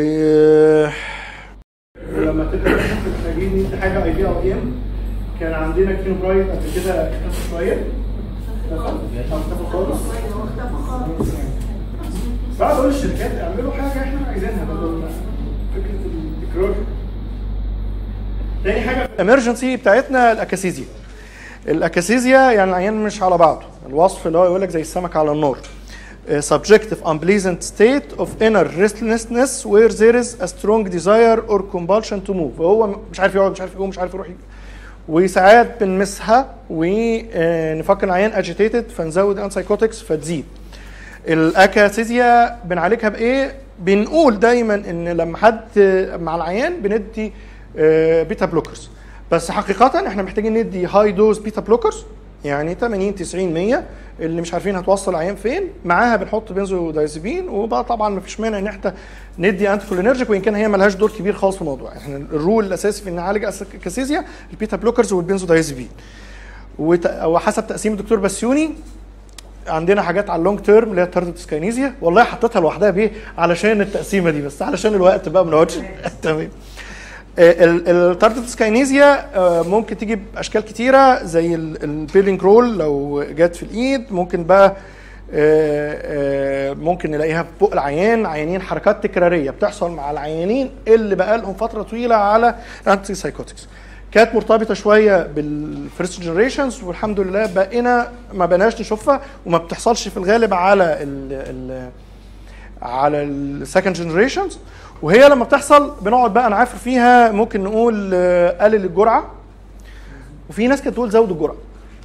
[2.18, 4.72] لما تبقى محتاجين ندي حاجة IV أو IM
[5.40, 7.78] كان عندنا كيلو برايت قبل كده اختفى شوية.
[8.72, 9.64] اختفى.
[9.72, 10.02] خالص.
[12.60, 15.02] بعد أقول الشركات اعملوا حاجة إحنا عايزينها بدل
[15.76, 16.00] فكرة
[16.44, 16.76] التكرار.
[18.64, 19.06] تاني حاجة.
[19.16, 20.86] الامرجنسي بتاعتنا الأكاسيزيا.
[21.68, 23.66] الاكاسيزيا يعني العيان مش على بعضه.
[23.90, 25.58] الوصف اللي هو يقول لك زي السمك على النار
[26.30, 32.34] subjective unpleasant state of inner restlessness where there is a strong desire or compulsion to
[32.34, 32.60] move.
[32.60, 34.28] وهو مش عارف يقعد مش عارف يقوم مش عارف يروح.
[35.10, 40.46] وساعات بن miss ها ونفكر العيان agitated فنزود antipsychotics فتزيد.
[41.28, 45.80] ال akathisia بنعالجها بإيه؟ بنقول دايما إن لما حد
[46.22, 47.34] مع العيان بندي
[47.78, 48.90] آه، beta blockers
[49.32, 52.06] بس حقيقة إحنا محتاجين ندي high dose beta blockers
[52.46, 53.84] يعني 80 90 100
[54.20, 55.64] اللي مش عارفين هتوصل العيان فين.
[55.86, 58.94] معاها بنحط بنزو دايزيبين وبقى طبعا ما فيش مانع إن إحنا
[59.40, 61.98] ندي anticholinergic وإن كان هي ملهاش دور كبير خالص في الموضوع.
[61.98, 65.90] إحنا ال role الأساسي في ان نعالج ال akathisia ال beta blockers وال benzodiazepine
[66.80, 68.70] وت- وحسب تقسيم الدكتور بسيوني
[69.68, 73.12] عندنا حاجات على ال long term اللي هي ال tardive dyskinesia والله حطيتها لوحدها بيه
[73.38, 75.78] علشان التقسيمة دي بس علشان الوقت بقى ما نقعدش.
[76.24, 76.50] تمام.
[77.38, 79.30] ال tardive dyskinesia
[79.64, 84.76] ممكن تيجي بأشكال كتيرة زي ال pill rolling لو جت في الإيد ممكن بقى
[85.34, 91.38] آه، آه، ممكن نلاقيها في بق العيان عيانين حركات تكرارية بتحصل مع العيانين اللي بقى
[91.38, 92.56] لهم فترة طويلة على
[92.88, 93.68] antipsychotics
[94.12, 100.18] كانت مرتبطة شوية بال first generations والحمد لله بقينا ما بقيناش نشوفها وما بتحصلش في
[100.18, 101.90] الغالب على ال ال
[102.82, 104.60] على ال second generations
[105.02, 109.32] وهي لما بتحصل بنقعد بقى نعافر فيها ممكن نقول آه، قلل الجرعة.
[110.50, 111.56] وفي ناس كانت تقول زود الجرعة.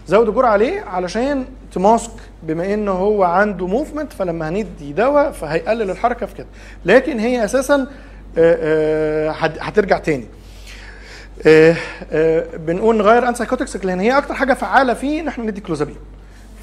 [0.07, 2.11] زود الجرعة ليه؟ علشان ت mask
[2.43, 6.47] بما انه هو عنده movement فلما هندي دواء فهيقلل الحركة في كده.
[6.85, 7.75] لكن هي أساسا
[8.39, 8.59] آه،
[9.29, 10.27] آه، هت- هترجع تاني.
[12.67, 15.97] بنقول نغير antipsychotics لأن هي أكتر حاجة فعالة فيه ان إحنا ندي كلوزابين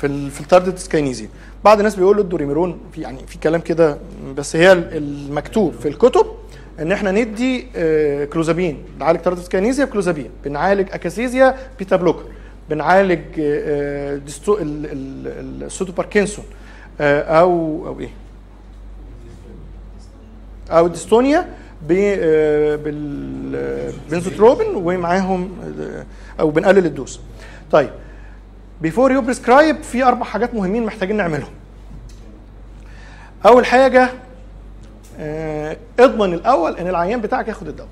[0.04, 1.28] في في ال tardive dyskinesia
[1.64, 3.98] بعض الناس بيقولوا الدوريميرون في يعني في كلام كده
[4.38, 6.26] بس هي ال- المكتوب في الكتب
[6.80, 8.78] إن إحنا ندي آه، كلوزابين.
[8.98, 10.30] بنعالج tardive dyskinesia ب clozapine.
[10.46, 12.24] بنعالج akathisia beta blocker
[12.70, 16.46] بنعالج آه، آه، dysto ال- ال- ال pseudo Parkinson.
[17.02, 18.10] آه، أو أو إيه؟
[20.72, 21.50] أو dystonia
[21.88, 25.50] بال benztropine ومعاهم
[26.40, 27.20] أو بنقلل ال dose.
[27.72, 27.90] طيب
[28.84, 31.50] before you prescribe في أربع حاجات مهمين محتاجين نعملهم.
[33.46, 34.10] أول حاجة
[35.20, 37.90] آه، اضمن الأول إن العيان بتاعك ياخد الدواء.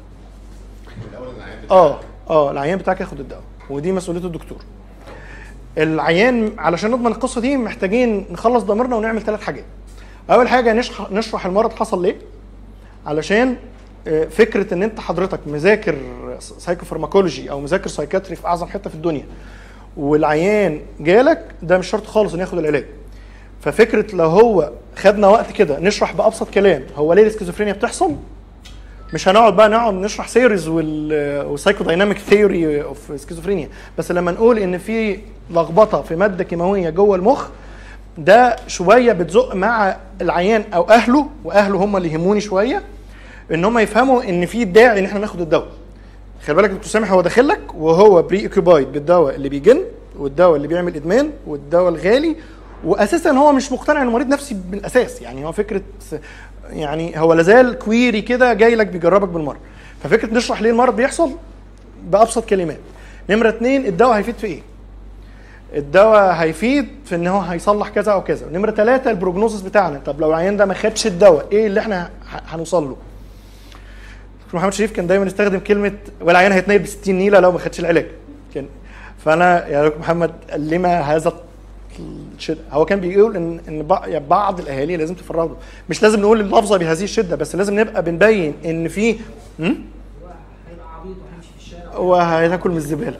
[1.71, 4.57] آه آه العيان بتاعك ياخد الدواء ودي مسؤولية الدكتور.
[5.77, 9.65] العيان علشان نضمن القصة دي محتاجين نخلص ضميرنا ونعمل ثلاث حاجات.
[10.31, 12.15] أول حاجة نشرح نشرح المرض حصل ليه
[13.05, 13.55] علشان
[14.07, 15.95] آه، فكرة إن أنت حضرتك مذاكر
[16.39, 19.25] psychopharmacology أو مذاكر psychiatry في أعظم حتة في الدنيا.
[19.97, 22.85] والعيان جالك ده مش شرط خالص إنه ياخد العلاج.
[23.61, 28.15] ففكرة لو هو خدنا وقت كده نشرح بأبسط كلام هو ليه السكيزوفرينيا بتحصل؟
[29.13, 34.77] مش هنقعد بقى نقعد نشرح theories وال psychodynamic theory of schizophrenia بس لما نقول إن
[34.77, 35.19] في
[35.51, 37.47] لخبطة في مادة كيماوية جوه المخ
[38.17, 42.81] ده شوية بتزق مع العيان أو أهله وأهله هم اللي يهموني شوية
[43.53, 45.67] إن هم يفهموا إن في داعي إن إحنا ناخد الدواء.
[46.45, 49.81] خلي بالك دكتور سامح هو داخل لك وهو preoccupied بالدواء اللي بيجن
[50.19, 52.35] والدواء اللي بيعمل إدمان والدواء الغالي
[52.83, 55.21] واساسا هو مش مقتنع إنه مريض نفسي بالأساس.
[55.21, 55.81] يعني هو فكرة
[56.69, 59.57] يعني هو لازال query كده جاي لك بيجربك بالمرة
[60.03, 61.31] ففكرة نشرح ليه المرض بيحصل
[62.03, 62.79] بأبسط كلمات.
[63.29, 64.61] نمرة اتنين الدواء هيفيد في إيه؟
[65.75, 68.49] الدواء هيفيد في إن هو هيصلح كذا أو كذا.
[68.53, 70.01] نمرة ثلاثة البروجنوزس بتاعنا.
[70.05, 72.09] طب لو العيان ده ما خدش الدواء إيه اللي إحنا
[72.47, 72.95] هنوصل له؟
[74.53, 78.05] محمد شريف كان دايما يستخدم كلمة والعيان هيتنيل ب 60 نيلة لو ما خدش العلاج.
[78.55, 78.65] كان
[79.25, 81.33] فأنا يا دكتور محمد لما هذا
[82.37, 85.55] الشده هو كان بيقول ان إن يعني بعض الأهالي لازم تفرغوا
[85.89, 89.15] مش لازم نقول اللفظة بهذه الشدة بس لازم نبقى بنبين إن في
[91.97, 93.17] وهتاكل من الزبالة.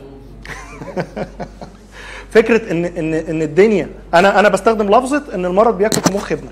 [2.35, 6.51] فكرة ان ان إن الدنيا أنا أنا بستخدم لفظة إن المرض بياكل في مخ ابنك.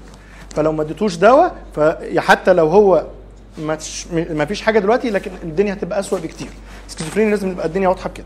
[0.55, 3.05] فلو ما اديتوش دواء فحتى لو هو
[4.29, 6.47] ما فيش حاجة دلوقتي لكن الدنيا هتبقى اسوء بكتير.
[6.87, 8.25] سكيزوفرينيا لازم تبقى الدنيا واضحة بكده.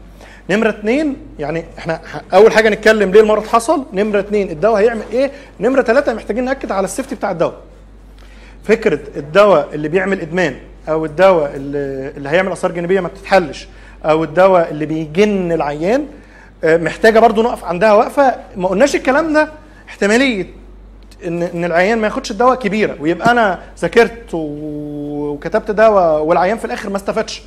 [0.49, 2.01] نمرة اتنين يعني إحنا
[2.33, 3.85] أول حاجة نتكلم ليه المرض حصل.
[3.93, 7.55] نمرة اتنين الدواء هيعمل إيه؟ نمرة ثلاثة محتاجين نأكد على السيفتي بتاع الدواء.
[8.63, 10.55] فكرة الدواء اللي بيعمل إدمان
[10.89, 13.67] أو الدواء اللي, اللي هيعمل آثار جانبية ما بتتحلش
[14.05, 16.05] أو الدواء اللي بيجن العيان
[16.63, 19.49] آه، محتاجة برضو نقف عندها وقفه ما قلناش الكلام ده.
[19.89, 20.47] احتمالية
[21.27, 26.89] ان إن العيان ما ياخدش الدواء كبيرة ويبقى أنا ذاكرت وكتبت دواء والعيان في الآخر
[26.89, 27.41] ما استفادش.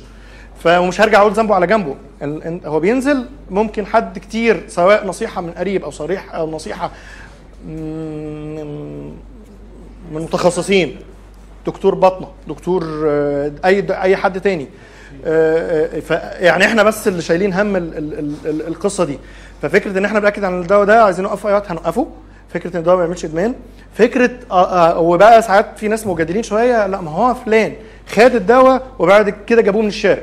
[0.63, 1.95] فمش هرجع أقول ذنبه على جنبه.
[2.65, 6.91] هو بينزل ممكن حد كتير سواء نصيحة من قريب أو صريح أو نصيحة
[7.67, 9.13] من
[10.11, 10.97] متخصصين.
[11.67, 14.67] دكتور بطنة دكتور آه، اي أي حد تاني.
[15.25, 19.19] آه، آه، يعني إحنا بس اللي شايلين هم ال ال ال ال القصة دي.
[19.61, 22.07] ففكرة إن إحنا بنأكد على الدواء ده عايزين نوقف في اي وقت هنوقفه.
[22.53, 23.53] فكرة إن الدواء ما يعملش إدمان.
[23.93, 26.87] فكرة آه آه وبقى ساعات في ناس مجادلين شوية.
[26.87, 27.73] لا ما هو فلان
[28.07, 30.21] خد الدواء وبعد كده جابوه من الشارع.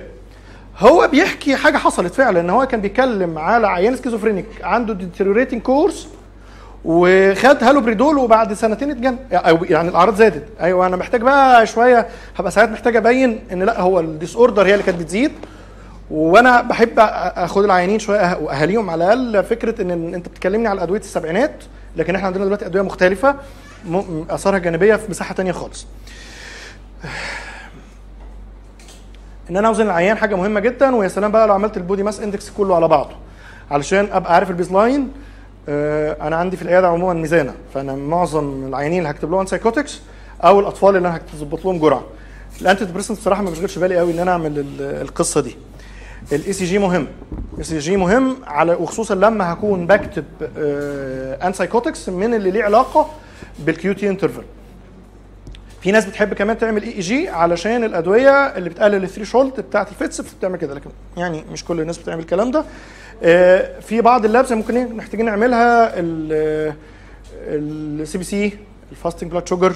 [0.79, 6.09] هو بيحكي حاجة حصلت فعلا إن هو كان بيتكلم على عيان schizophrenic عنده deteriorating course
[6.85, 9.17] وخد هالوبريدول وبعد سنتين اتجن
[9.71, 10.45] يعني الأعراض زادت.
[10.61, 12.07] أيوه أنا محتاج بقى شوية
[12.37, 15.33] هبقى ساعات محتاج أبين إن لا هو ال disorder هي اللي كانت بتزيد.
[16.11, 19.45] وأنا بحب أخد العيانين شوية أه- وأهاليهم على الأقل.
[19.45, 21.65] فكرة إن أنت بتكلمني على أدوية السبعينات
[21.97, 23.37] لكن إحنا عندنا دلوقتي أدوية مختلفة
[24.31, 25.87] آثارها جانبيه في مساحة تانية خالص.
[29.51, 32.21] إن أنا أوزن العيان حاجة مهمة جدا ويا سلام بقى لو عملت ال body mass
[32.21, 33.15] index كله على بعضه.
[33.71, 35.13] علشان أبقى عارف ال baseline
[35.69, 37.55] آه، أنا عندي في العيادة عموما ميزانة.
[37.75, 40.01] فأنا معظم العيانين اللي هكتب لهم psychotics
[40.45, 42.05] أو الأطفال اللي أنا هظبط لهم جرعة.
[42.61, 45.57] ال antidepressant بصراحة ما بيشغلش بالي قوي إن أنا أعمل ال- القصة دي.
[46.33, 47.07] الاي سي جي مهم.
[47.53, 50.25] الاي سي جي مهم على وخصوصا لما هكون بكتب
[51.43, 53.11] antipsychotics من اللي ليه علاقة
[53.59, 54.45] بال QT interval
[55.83, 60.21] في ناس بتحب كمان تعمل EEG علشان الأدوية اللي بتقلل ال threshold بتاعت ال fits
[60.21, 60.75] بتعمل كده.
[60.75, 62.65] لكن يعني مش كل الناس بتعمل الكلام ده.
[63.23, 65.93] آه، في بعض ال labs ممكن إيه محتاجين نعملها
[67.49, 68.59] ال CBC
[68.93, 69.75] ال fasting blood sugar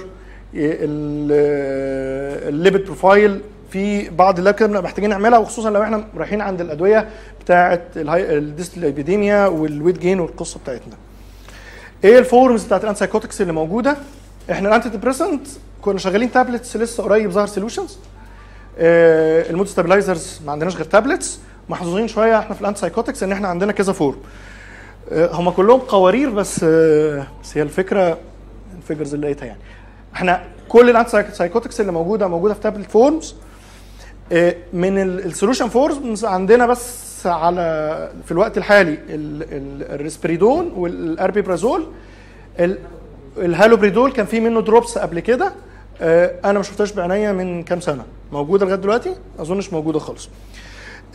[2.49, 3.41] ال lipid profile
[3.71, 7.09] في بعض ال lab كده محتاجين نعملها وخصوصا لو إحنا رايحين عند الأدوية
[7.41, 10.95] بتاعه ال dyslipidemia وال weight gain والقصة بتاعتنا.
[12.05, 13.97] إيه ال forms بتاعت ال antipsychotics اللي موجودة؟
[14.51, 15.47] إحنا ال antidepressant
[15.83, 17.99] كنا شغالين tablets لسه قريب ظهر solutions
[18.79, 23.33] آه ال mood stabilizers ما عندناش غير tablets محظوظين شوية إحنا في ال antipsychotics إن
[23.33, 24.17] إحنا عندنا كذا form
[25.13, 28.19] آه هم كلهم قوارير بس آه بس هي الفكرة
[28.79, 29.61] ال figures اللي لقيتها يعني
[30.15, 33.35] إحنا كل ال antipsychotics اللي موجودة موجودة في tablet forms
[34.73, 37.61] من ال solution forms عندنا بس على
[38.25, 41.87] في الوقت الحالي ال- ال- ال risperidone وال aripiprazole.
[42.61, 42.79] ال-
[43.39, 45.53] الهالوبريدول كان في منه drops قبل كده.
[46.01, 48.05] آه، أنا ما شفتهاش بعينيا من كام سنة.
[48.33, 50.29] موجودة لغاية دلوقتي؟ أظنش موجودة خالص.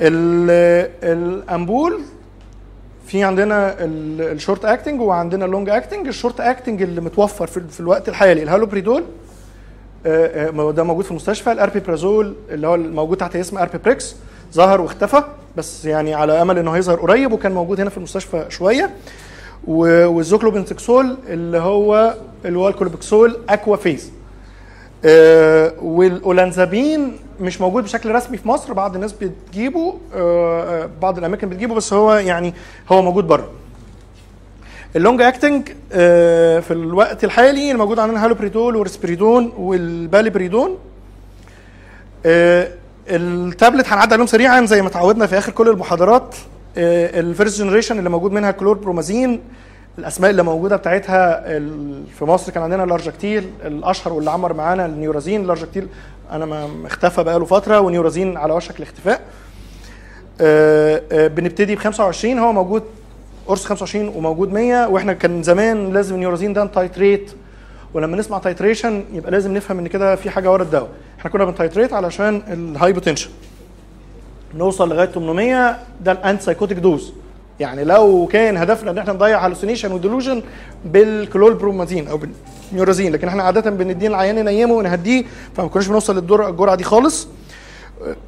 [0.02, 2.00] ال- الأمبول
[3.08, 7.60] في عندنا ال short acting وعندنا ال long acting ال short acting اللي متوفر في,
[7.80, 8.44] الوقت الحالي.
[8.44, 9.23] الهالوبريدول آه، آه،
[10.06, 14.16] ده موجود في المستشفى ال aripiprazole اللي هو الموجود تحت اسم اربيبريكس
[14.54, 15.24] ظهر واختفى
[15.58, 18.90] بس يعني على أمل إنه هيظهر قريب وكان موجود هنا في المستشفى شوية.
[19.68, 24.12] وال zuclopenthixol اللي هو اللي هو ال Clopixol Acuphase.
[25.06, 31.50] آه، والأولانزابين مش موجود بشكل رسمي في مصر بعض الناس بتجيبه آه، آه، بعض الأماكن
[31.50, 32.54] بتجيبه بس هو يعني
[32.92, 33.50] هو موجود بره.
[34.96, 40.78] ال long acting آه، في الوقت الحالي الموجود عندنا haloperidol و risperidone وال paliperidone
[42.26, 42.68] آه،
[43.10, 46.36] التابلت هنعدي عليهم سريعا زي ما اتعودنا في آخر كل المحاضرات
[46.78, 49.42] ال first generation اللي موجود منها كلور برومازين
[50.00, 51.42] الأسماء اللي موجودة بتاعتها
[52.20, 55.88] في مصر كان عندنا Largactil الأشهر واللي عمر معانا ال Neurazine Largactil
[56.32, 59.22] أنا ما اختفى بقاله فترة و Neurazine على وشك الاختفاء.
[60.42, 62.84] آه، آه، بنبتدي ب 25 هو موجود
[63.48, 67.32] قرص 25 وموجود 100 وإحنا كان زمان لازم ال Neurazine ده ن titrate.
[67.94, 70.90] ولما نسمع titration يبقى لازم نفهم إن كده في حاجة ورا الدواء.
[71.20, 73.32] إحنا كنا بن titrate علشان ال high potential
[74.56, 77.14] نوصل لغاية 800 ده ال antipsychotic dose.
[77.60, 80.44] يعني لو كان هدفنا إن إحنا نضيع hallucination و delusion
[80.86, 82.20] بالكلول برومازين أو
[82.72, 85.24] بال Neurazine لكن إحنا عادة بنديه العيان ننيمه ونهديه
[85.56, 87.28] فما كناش بنوصل للجرعة دي خالص.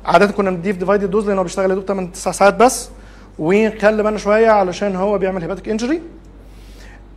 [0.05, 2.89] عادة كنا بنديه في divided dose لأن هو بيشتغل يا دوب 8 9 ساعات بس.
[3.39, 6.01] ونخلي بالنا شوية علشان هو بيعمل hepatic injury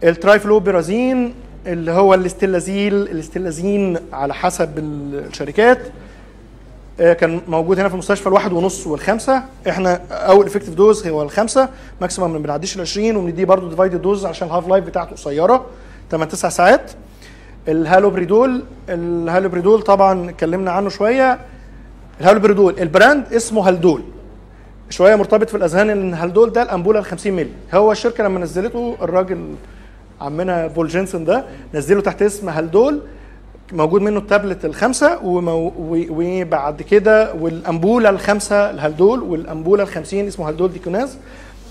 [0.04, 1.34] ال trifluoperazine
[1.66, 5.78] اللي هو ال Stelasil ال Stellazine على حسب الشركات
[7.00, 9.42] آه، كان موجود هنا في المستشفى الواحد ونص والخمسة.
[9.68, 11.68] إحنا أول effective dose هو الخمسة
[12.00, 15.66] maximum ما بنعديش ال 20 وبنديه برضه divided dose عشان ال half-life بتاعته قصيرة
[16.10, 16.90] 8 9 ساعات.
[17.68, 21.38] ال haloperidol ال haloperidol طبعا اتكلمنا عنه شوية.
[22.20, 24.02] ال haloperidol ال brand اسمه Haldol.
[24.90, 27.50] شوية مرتبط في الأذهان إن Haldol ده الامبوله ال 50 مللي.
[27.74, 29.54] هو الشركة لما نزلته الراجل
[30.20, 33.00] عمنا Paul Janssen ده نزله تحت اسم Haldol
[33.72, 40.72] موجود منه التابلت الخمسة وبعد كده والامبوله الخمسة ال Haldol والامبوله ال 50 اسمه Haldol
[40.72, 41.16] Decanoas.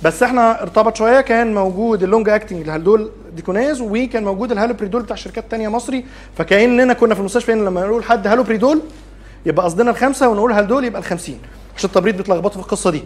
[0.04, 5.52] بس إحنا ارتبط شوية كان موجود اللونج اكتنج الهالدول ديكوناز وكان موجود الهالوبريدول بتاع شركات
[5.52, 6.06] تانية مصري.
[6.38, 8.82] فكأننا كنا في المستشفى لما نقول حد هالوبريدول
[9.48, 11.36] يبقى قصدنا الخمسة ونقول هالدول يبقى ال 50
[11.78, 13.04] عشان التبريد بيتلخبطوا في القصة دي.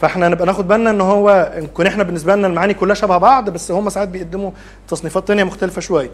[0.00, 3.70] فاحنا نبقى ناخد بالنا إن هو نكون إحنا بالنسبة لنا المعاني كلها شبه بعض بس
[3.70, 4.50] هم ساعات بيقدموا
[4.88, 6.10] تصنيفات تانية مختلفة شوية.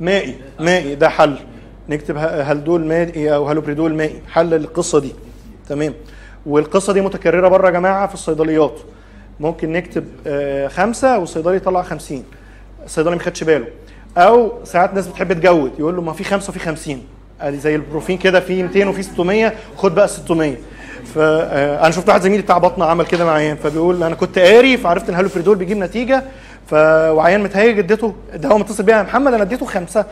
[0.00, 0.34] مائي.
[0.60, 0.94] مائي.
[0.94, 1.36] ده حل.
[1.88, 4.22] نكتب ه- هالدول مائي أو هالوبريدول مائي.
[4.28, 5.12] حل للقصة دي.
[5.68, 5.94] تمام.
[6.46, 8.78] والقصة دي متكررة بره يا جماعة في الصيدليات.
[9.40, 12.24] ممكن نكتب آه، خمسة والصيدلي يطلع 50
[12.84, 13.66] الصيدلي ما خدش باله.
[14.18, 17.02] أو ساعات ناس بتحب تجود يقول له ما في خمسة وفي 50
[17.40, 20.54] ادي زي البروفين كده في 200 وفي 600 خد بقى 600
[21.14, 25.08] فانا شفت واحد زميلي بتاع بطنه عمل كده مع عيان فبيقول أنا كنت قاري فعرفت
[25.08, 26.22] إن هالوبريدول بيجيب نتيجة
[26.66, 30.04] ف وعيان متهيج اديته ده هو متصل بيها يا محمد أنا اديته خمسة.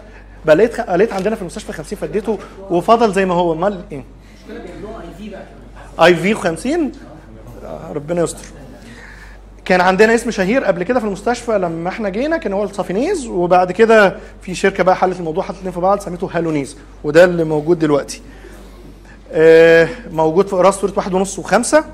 [0.46, 2.38] بقى لقيت خ- لقيت عندنا في المستشفى 50 فاديته
[2.70, 3.53] وفضل زي ما هو.
[3.53, 4.05] أمال إيه؟
[4.50, 4.55] اي
[5.18, 5.42] في بقى.
[6.07, 6.92] اي في 50
[7.64, 8.44] آه، ربنا يستر.
[9.65, 13.73] كان عندنا اسم شهير قبل كده في المستشفى لما إحنا جينا كان هو الصافينيز وبعد
[13.73, 18.23] كده في شركة بقى حلت الموضوع حطت في بعض سميته هالونيز وده اللي موجود دلوقتي.
[19.33, 21.85] آه، موجود في قراص صورة واحد ونص وخمسة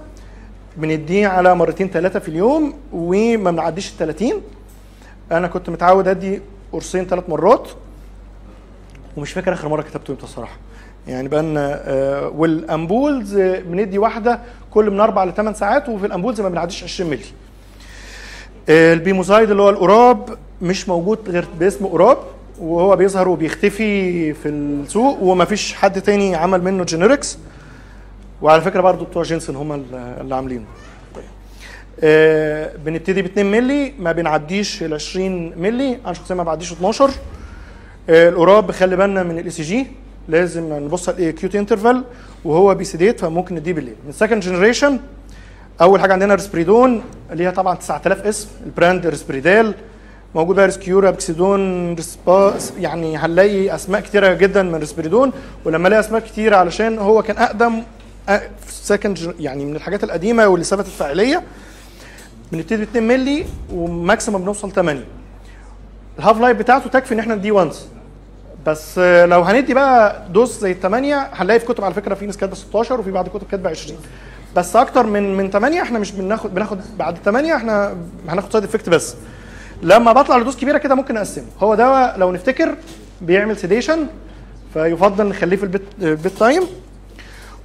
[0.77, 4.33] بنديه على مرتين ثلاثة في اليوم وما بنعديش ال 30
[5.33, 6.41] أنا كنت متعود أدي
[6.73, 7.69] قرصين ثلاث مرات
[9.16, 10.57] ومش فاكر آخر مرة كتبته إمتى الصراحة.
[11.09, 14.41] يعني بقى آه وال ampoules بندي واحدة
[14.71, 17.25] كل من أربع لثمان ساعات وفي ال ampoules ما بنعديش 20 مللي.
[18.68, 22.18] ال pimozide اللي هو ال Orap مش موجود غير باسم Orap
[22.61, 27.39] وهو بيظهر وبيختفي في السوق ومفيش حد تاني عمل منه generics
[28.43, 30.64] وعلى فكرة برضو بتوع Janssen هم اللي عاملينه.
[31.14, 31.25] طيب.
[32.01, 37.11] آه بنبتدي ب 2 مللي ما بنعديش ال 20 مللي أنا شخصيا ما بعديش 12
[38.11, 39.86] آه، ال Orap خلي بالنا من ال ECG
[40.29, 42.05] لازم نبص على ال QT interval
[42.45, 45.01] وهو بي sedate فممكن نديه بالليل من second generation
[45.83, 47.03] أول حاجة عندنا ريسبريدون
[47.33, 49.74] ليها طبعا 9000 اسم ال brand Risperdal
[50.35, 55.33] موجود بقى Riscura Apexidone Rispa يعني هنلاقي أسماء كتيرة جدا من ريسبريدون
[55.64, 57.83] ولما ألاقي أسماء كتيرة علشان هو كان أقدم
[58.68, 61.43] second يعني من الحاجات القديمة واللي ثبتت فعاليه
[62.53, 65.01] بنبتدي ب 2 مللي و maximum بنوصل 8
[66.18, 67.89] ال half life بتاعته تكفي إن إحنا نديه once
[68.66, 72.55] بس لو هندي بقى dose زي الثمانية هنلاقي في كتب على فكرة في ناس كاتبة
[72.55, 73.99] 16 وفي بعض كتب كاتبة 20
[74.59, 77.96] بس أكتر من من 8 إحنا مش بناخد بناخد بعد 8 إحنا
[78.28, 79.14] هناخد side effect بس.
[79.82, 82.74] لما بطلع ل dose كبيرة كده ممكن نقسمه هو دواء لو نفتكر
[83.20, 84.07] بيعمل sedation
[84.74, 86.62] فيفضل نخليه في ال bed ال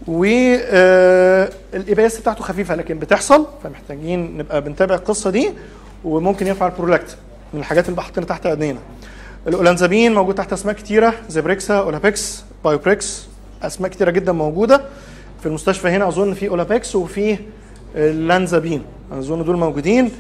[0.07, 5.53] bedtime وال EPS بتاعته خفيفة لكن بتحصل فمحتاجين نبقى بنتابع القصة دي
[6.03, 7.17] وممكن ينفع البرولاكت
[7.53, 8.79] من الحاجات اللي حاطينها تحت ايدينا
[9.47, 13.23] الأولانزابين موجود تحت أسماء كتيرة Zyprexa Olapex Bioprex
[13.63, 14.81] أسماء كتيرة جدا موجودة.
[15.43, 17.37] في المستشفى هنا أظن في Olapex وفي
[17.95, 18.81] اللانزابين.
[19.11, 20.11] أظن دول موجودين؟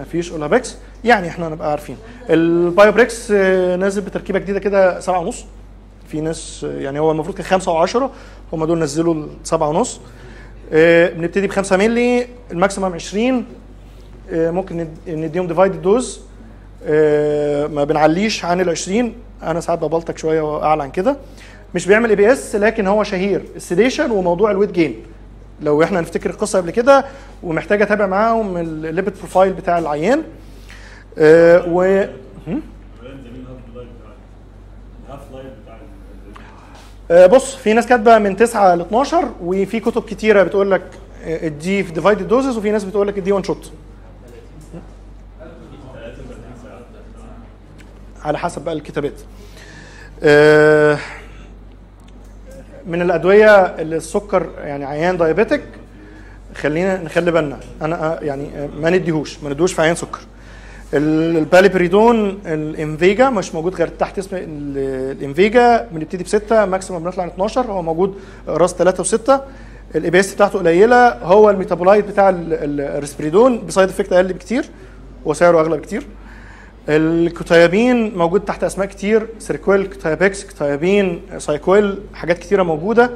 [0.00, 1.96] مفيش Olapex يعني إحنا نبقى عارفين.
[2.30, 5.44] ال Bioprex آه، نازل بتركيبة جديدة كده سبعة ونص.
[6.08, 8.10] في ناس آه، يعني هو المفروض كان خمسة وعشرة.
[8.52, 10.00] هم دول نزلوا السبعة ونص.
[10.72, 12.26] آه، بنبتدي بخمسة مللي.
[12.52, 13.44] ال maximum 20
[14.32, 16.20] آه، ممكن ند- نديهم divided dose
[17.74, 19.12] ما بنعليش عن ال 20
[19.42, 21.16] أنا ساعات ببلطك شوية واعلى عن كده.
[21.74, 23.42] مش بيعمل EPS لكن هو شهير.
[23.56, 25.02] ال sedation وموضوع ال weight gain
[25.62, 27.04] لو إحنا نفتكر القصة قبل كده
[27.42, 30.22] ومحتاج أتابع معاهم ال lipid profile بتاع العيان.
[31.18, 31.82] آه و؟
[37.10, 40.82] آه، بص في ناس كاتبة من 9 ل 12 وفي كتب كتيرة بتقول لك
[41.24, 43.72] آه، اديه في divided doses وفي ناس بتقول لك اديه one shot
[48.24, 49.12] على حسب بقى الكتابات.
[50.22, 50.98] آه،
[52.86, 55.62] من الأدوية اللي السكر يعني عيان diabetic
[56.54, 57.56] خلينا نخلي بالنا.
[57.82, 60.18] أنا آه، يعني آه، ما نديهوش ما نديهوش في عيان سكر.
[60.94, 66.64] ال- ال paliperidone ال Invega مش موجود غير تحت اسم ال- ال Invega بنبتدي بستة
[66.64, 68.14] maximum بنطلع ل 12 هو موجود
[68.48, 69.40] راس 3 و6
[69.96, 74.12] ال EPS بتاعته قليلة هو ال metabolite بتاع ال- ال- ال risperidone ب side effect
[74.12, 74.64] أقل بكتير
[75.24, 76.06] وسعره أغلى بكتير.
[76.88, 83.10] ال quetiapine موجود تحت أسماء كتير Seroquel Quitapex quetiapine Psyquel حاجات كتيرة موجودة.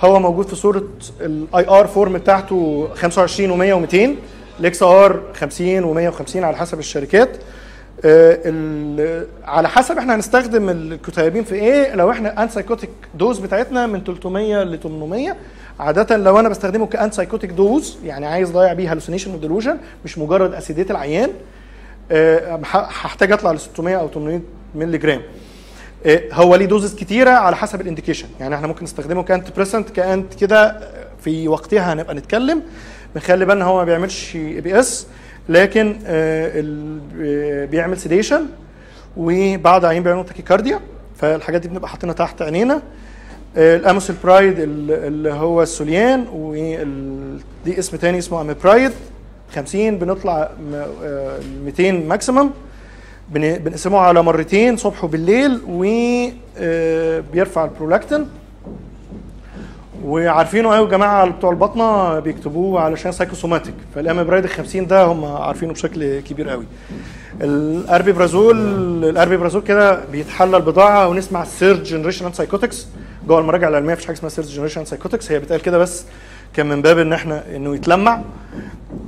[0.00, 0.84] هو موجود في صورة
[1.20, 4.08] ال IR form بتاعته 25 و100 و200
[4.60, 5.82] ال XR 50
[6.12, 7.36] و150 على حسب الشركات.
[8.04, 14.04] آه، على حسب إحنا هنستخدم ال quetiapine في إيه لو إحنا antipsychotic dose بتاعتنا من
[14.04, 15.36] 300 ل 800
[15.80, 20.18] عادة لو أنا بستخدمه ك antipsychotic dose يعني عايز أضيع بيه hallucination و delusion مش
[20.18, 21.30] مجرد أسيديت العيان
[22.12, 24.40] هحتاج أطلع ل 600 أو 800
[24.74, 25.20] مللي جرام.
[26.06, 28.26] آه، هو ليه doses كتيرة على حسب ال indication.
[28.40, 32.62] يعني إحنا ممكن نستخدمه ك antidepressant ك anti كده آه، في وقتها هنبقى نتكلم.
[33.14, 35.06] بنخلي بالنا هو ما بيعملش EPS
[35.48, 36.64] لكن آه،
[37.20, 38.46] آه، بيعمل sedation
[39.16, 40.80] وبعض عيان بيعملوا tachycardia.
[41.16, 42.82] فالحاجات دي بنبقى حاطينها تحت عينينا.
[43.56, 48.92] آه، ال amisulpride ال- اللي هو ال Solian ودي اسم تاني اسمه Amipride.
[49.54, 50.74] 50 بنطلع م-
[51.04, 52.50] آه، 200 maximum
[53.28, 58.26] بن- بنقسمه على مرتين صبح وبالليل وبيرفع البرولاكتين.
[60.04, 65.24] وعارفينه قوي يا جماعة بتوع البطنة بيكتبوه علشان psychosomatic فال Amipride ال 50 ده هم
[65.24, 66.64] عارفينه بشكل كبير قوي
[67.40, 68.56] ال aripiprazole
[69.04, 72.86] ال aripiprazole كده بتتحلى البضاعه ونسمع ال third generation psychotics
[73.28, 76.04] جوه المراجع العلمية مفيش حاجة اسمها third generation psychotics هي بتقال كده بس
[76.54, 78.22] كان من باب إن إحنا إنه يتلمع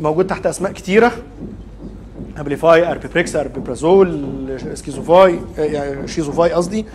[0.01, 1.13] موجود تحت أسماء كتيرة.
[2.39, 4.27] Abilify Aripiprex aripiprazole
[4.75, 5.39] Skizofy
[6.07, 6.87] Schizofy قصدي.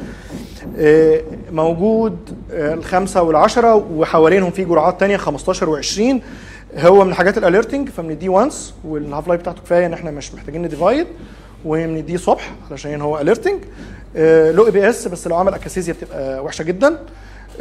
[0.77, 1.21] آه،
[1.51, 2.17] موجود
[2.53, 6.01] آه، الخمسة والعشرة وحوالينهم في جرعات تانية 15 و20
[6.79, 10.33] هو من الحاجات ال alerting فبنديه once وال half life بتاعته كفاية إن إحنا مش
[10.33, 11.07] محتاجين ن divide
[11.65, 13.59] وبنديه صبح علشان هو alerting
[14.15, 16.97] له EPS بس لو عمل akathisia بتبقى وحشة جدا.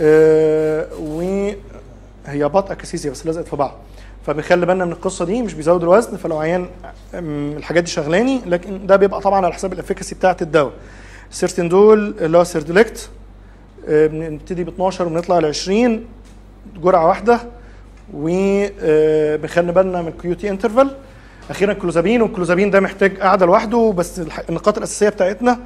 [0.01, 0.87] آه،
[2.29, 3.75] وهي بتاعة akathisia بس لزقت في بعض.
[4.27, 6.67] فبنخلي بالنا من القصة دي مش بيزود الوزن فلو عيان
[7.15, 10.73] الحاجات دي شغلاني لكن ده بيبقى طبعا على حساب ال efficacy بتاعة الدواء.
[11.31, 13.11] ال sertindole اللي هو Serdolect
[13.89, 16.05] آه، بنبتدي ب 12 وبنطلع ل 20
[16.83, 17.41] جرعه واحدة
[18.15, 20.97] وبنخلي بالنا من ال QT interval.
[21.51, 25.59] أخيرا ال clozapine وال clozapine ده محتاج قاعدة لوحده بس النقاط الأساسية بتاعتنا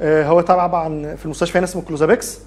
[0.00, 2.38] آه، هو طبعا في المستشفى هنا اسمه Clozapex.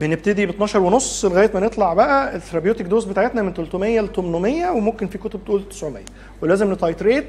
[0.00, 4.08] بنبتدي ب 12 ونص لغاية ما نطلع بقى ال therapeutic dose بتاعتنا من 300 ل
[4.12, 6.04] 800 وممكن في كتب تقول 900
[6.42, 7.26] ولازم ن titrate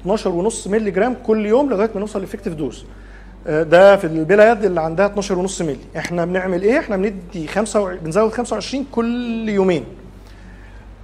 [0.00, 2.84] 12 ونص مللي جرام كل يوم لغاية ما نوصل ل effective dose
[3.46, 5.78] آه، ده في البلاد اللي عندها 12 ونص مللي.
[5.96, 9.84] إحنا بنعمل إيه؟ إحنا بندي 5 بنزود 25 كل يومين.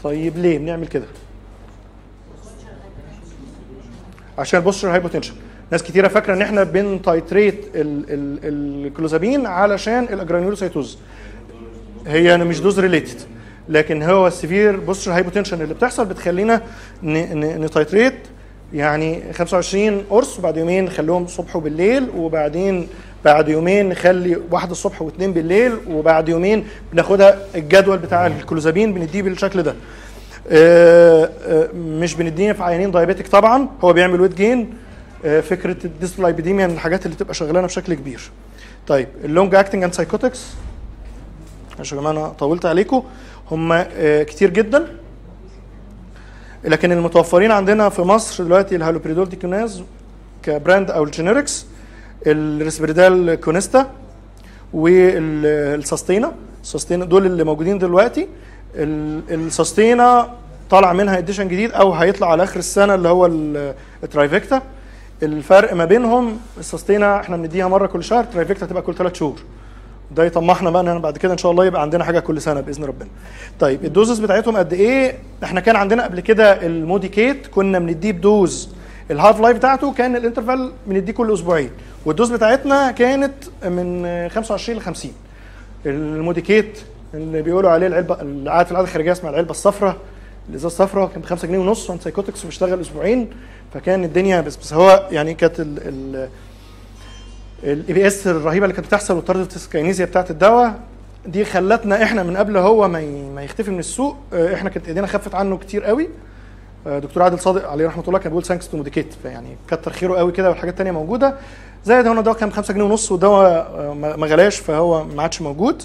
[0.05, 1.05] طيب ليه بنعمل كده؟
[4.39, 5.35] عشان ال postural hypotension.
[5.71, 10.99] ناس كتيرة فاكرة إن إحنا بن titrate ال- ال- الكلوزابين علشان ال agranulocytosis.
[12.07, 13.17] هي أصلا مش dose related
[13.69, 16.63] لكن هو ال severe postural hypotension اللي بتحصل بتخلينا
[17.05, 18.15] ن titrate
[18.75, 22.89] يعني 25 قرص وبعد يومين نخليهم الصبح وبالليل وبعدين
[23.25, 29.63] بعد يومين نخلي واحدة الصبح واثنين بالليل وبعد يومين بناخدها الجدول بتاع الكلوزابين بنديه بالشكل
[29.63, 29.75] ده.
[30.51, 34.71] آه، آه، مش بنديه في عيانين diabetic طبعا هو بيعمل weight gain
[35.23, 38.31] فكرة ال dyslipidemia من الحاجات اللي تبقى شغلانة بشكل كبير.
[38.87, 40.47] طيب ال long acting antipsychotics
[41.79, 43.03] يا جماعة أنا طولت عليكم.
[43.51, 44.87] هم آه، كتير جدا.
[46.65, 49.83] لكن المتوفرين عندنا في مصر دلوقتي ال haloperidol decanoate
[50.43, 51.67] ك brand أو الجينيركس
[52.27, 53.91] الريسبريدال كونيستا
[54.73, 56.33] والساستينا.
[56.63, 58.29] Sustenna دول اللي موجودين دلوقتي.
[58.75, 60.35] ال- الساستينا
[60.71, 64.63] طالع منها edition جديد أو هيطلع على آخر السنة اللي هو ال- ال Trevicta.
[65.23, 69.15] الفرق ما بينهم ال Sustenna إحنا بنديها مرة كل شهر ال Trevicta تبقى كل ثلاث
[69.15, 69.37] شهور.
[70.11, 72.85] ده يطمحنا بقى إن بعد كده إن شاء الله يبقى عندنا حاجة كل سنة بإذن
[72.85, 73.09] ربنا.
[73.61, 78.13] طيب ال doses بتاعتهم قد إيه؟ إحنا كان عندنا قبل كده ال Modecate كنا بنديه
[78.13, 78.69] ب dose.
[79.11, 81.71] ال half life بتاعته كان ال interval بنديه كل أسبوعين.
[82.07, 85.13] وال dose بتاعتنا كانت من 25 ل 50
[85.87, 86.79] ال Modecate
[87.15, 89.97] اللي بيقولوا عليه العلبة اللي قاعد في العيادة الخارجية اسمها العلبة الصفراء
[90.51, 93.31] الإزازة الصفراء كان ب 5 جنيه ونص و antipsychotics وبيشتغل أسبوعين.
[93.75, 96.29] فكان الدنيا بس بس هو يعني كانت ال ال
[97.65, 100.75] ال EPS الرهيبة اللي كانت بتحصل وال tardive dyskinesia بتاعت الدواء
[101.27, 103.01] دي خلتنا إحنا من قبل هو ما
[103.35, 104.17] ما يختفي من السوق.
[104.33, 106.09] آه، إحنا كانت إيدينا خفت عنه كتير قوي.
[106.87, 110.15] آه، دكتور عادل صادق عليه رحمة الله كان بيقول thanks to Modecate فيعني كتر خيره
[110.17, 111.35] قوي كده والحاجات التانية موجودة.
[111.85, 115.43] زائد هو الدواء كان ب 5 جنيه ونص والدواء آه، ما غلاش فهو ما عادش
[115.43, 115.83] موجود.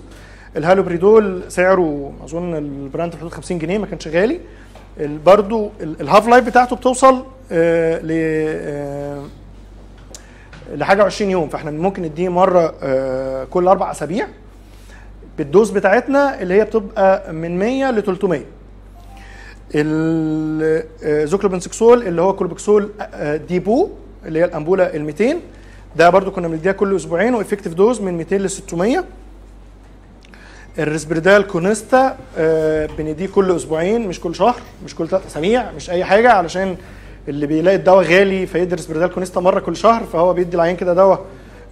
[0.58, 4.36] الهالوبريدول سعره أظن ال brand في حدود 50 جنيه ما كانش غالي.
[4.36, 4.40] ال-
[5.00, 9.24] برضو ال- ال half life بتاعته بتوصل آه، ل آه،
[10.76, 11.50] لحاجة 20 يوم.
[11.50, 14.28] فاحنا ممكن نديه مرة آه، كل أربع أسابيع.
[15.38, 18.42] بال dose بتاعتنا اللي هي بتبقى من 100 ل 300
[21.04, 23.90] ال zuclopenthixol اللي هو Clopixol آه، depot
[24.26, 25.36] اللي هي الأمبولة ال 200
[25.96, 29.04] ده برضو كنا بنديها كل أسبوعين و effective dose من 200 ل 600
[30.80, 34.56] ال Risperdal Consta آه، بنديه كل أسبوعين مش كل شهر
[34.86, 36.76] مش كل ثلاث أسابيع مش أي حاجة علشان
[37.28, 41.22] اللي بيلاقي الدواء غالي فيدي Risperdal Consta مرة كل شهر فهو بيدي العيان كده دواء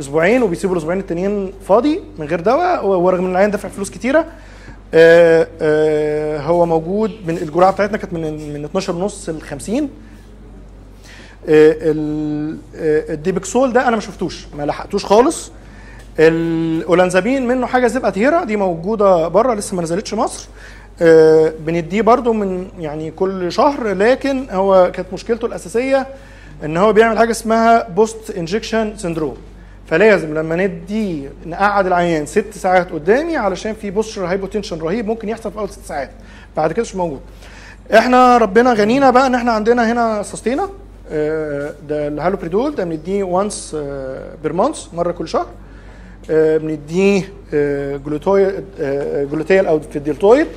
[0.02, 4.26] أسبوعين وبيسيبوا الأسبوعين التانيين فاضي من غير دواء ورغم إن العيان دافع فلوس كتيرة.
[4.94, 9.90] آه، آه، هو موجود من الجرعة بتاعتنا كانت من من 12 ونص ل 50 آه،
[11.82, 15.52] ال- آه، ال Depixol ده أنا ما شفتوش ما لحقتوش خالص.
[16.20, 20.48] الاولانزابين منه حاجة Zypadhera دي موجودة بره لسه ما نزلتش مصر.
[21.02, 26.08] آه، بنديه برضو من يعني كل شهر لكن هو كانت مشكلته الأساسية
[26.66, 29.38] إن هو بيعمل حاجة اسمها post injection syndrome
[29.88, 35.52] فلازم لما ندي نقعد العيان ست ساعات قدامي علشان في postural hypotension رهيب ممكن يحصل
[35.52, 36.10] في أول ست ساعات.
[36.58, 37.20] بعد كده مش موجود.
[37.98, 40.70] إحنا ربنا غنينا بقى إن إحنا عندنا هنا Sustenna
[41.12, 43.76] آه، ده ال paliperidone ده بنديه once
[44.44, 45.46] per month مرة كل شهر.
[45.46, 45.61] آه،
[46.32, 47.24] بنديه
[47.54, 50.48] آه، gluteal آه، gluteal أو في ال deltoid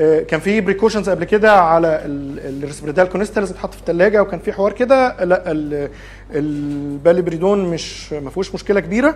[0.00, 4.40] آه، كان في precautions قبل كده على ال Risperdal Consta لازم تتحط في الثلاجه وكان
[4.40, 5.24] في حوار كده.
[5.24, 5.88] لا ال-
[6.34, 9.14] paliperidone مش ما فيهوش مشكلة كبيرة.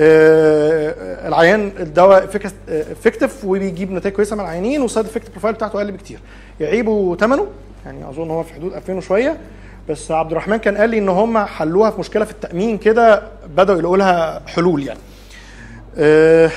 [0.00, 2.24] آه، العيان الدواء
[2.68, 6.18] effective وبيجيب نتائج كويسة مع العيانين وال side effect profile بتاعته أقل بكتير.
[6.60, 7.46] يعيبوا ثمنه
[7.86, 9.36] يعني أظن هو في حدود 2000 وشوية.
[9.88, 13.22] بس عبد الرحمن كان قال لي إن هم حلوها في مشكلة في التأمين كده
[13.56, 15.00] بدأوا يلاقوا لها حلول يعني.
[15.98, 16.50] آه،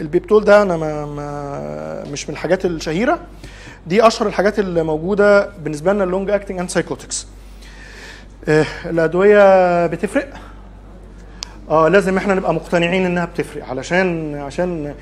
[0.00, 3.18] ال Piportil ده أنا ما, ما مش من الحاجات الشهيرة.
[3.86, 7.26] دي أشهر الحاجات اللي موجودة بالنسبة لنا ال long acting antipsychotics
[8.86, 10.28] الأدوية بتفرق؟
[11.70, 13.64] آه لازم إحنا نبقى مقتنعين إنها بتفرق.
[13.68, 14.94] علشان عشان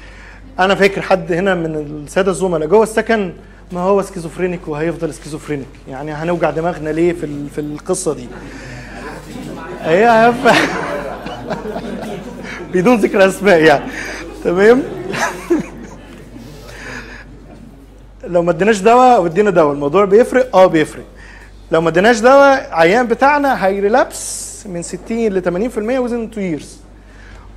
[0.58, 3.32] أنا فاكر حد هنا من السادة الزملاء جوه السكن
[3.72, 8.28] ما هو schizophrenic وهيفضل schizophrenic؟ يعني هنوجع دماغنا ليه في في القصة دي؟
[9.80, 10.32] هي
[12.74, 13.84] بدون ذكر أسماء يعني.
[14.44, 14.82] تمام؟
[18.24, 21.04] لو ما اديناش دواء وادينا دواء الموضوع بيفرق؟ آه بيفرق.
[21.72, 25.48] لو ما اديناش دواء عيان بتاعنا هي relapse من 60 ل 80%
[25.78, 26.76] within 2 years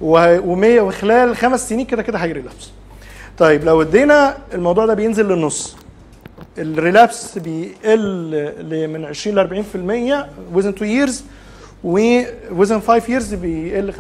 [0.02, 2.70] و100 وخلال خمس سنين كده كده هي relapse.
[3.38, 5.76] طيب لو ادينا الموضوع ده بينزل للنص.
[6.58, 9.64] ال relapse بيقل من 20 ل
[10.52, 11.24] 40% within 2 years
[11.84, 13.98] و within 5 years بيقل 50%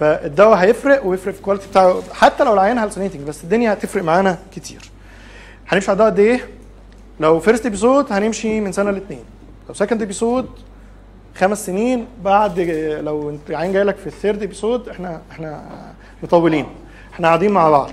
[0.00, 4.38] فالدواء هيفرق ويفرق في ال quality بتاعه حتى لو العيان hallucinating بس الدنيا هتفرق معانا
[4.56, 4.90] كتير.
[5.68, 6.40] هنمشي على الدواء قد إيه؟
[7.20, 9.24] لو first episode هنمشي من سنة لاثنين
[9.68, 10.48] لو second episode
[11.36, 12.60] خمس سنين بعد
[13.02, 15.62] لو انت عيان جاي لك في ال third episode إحنا إحنا
[16.22, 16.66] مطولين.
[17.12, 17.90] إحنا قاعدين مع بعض.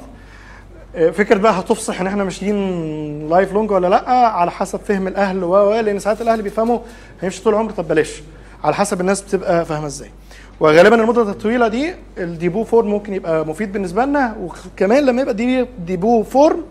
[0.96, 5.80] فكرة بقى هتفصح إن إحنا ماشيين life long ولا لأ؟ على حسب فهم الأهل و
[5.80, 6.80] لأن ساعات الأهل بيفهموا
[7.22, 8.22] هيمشي طول العمر طب بلاش.
[8.64, 10.12] على حسب الناس بتبقى فاهمة إزاي.
[10.60, 15.34] وغالبا المدة الطويلة دي ال depot form ممكن يبقى مفيد بالنسبة لنا وكمان لما يبقى
[15.34, 16.64] دي depot form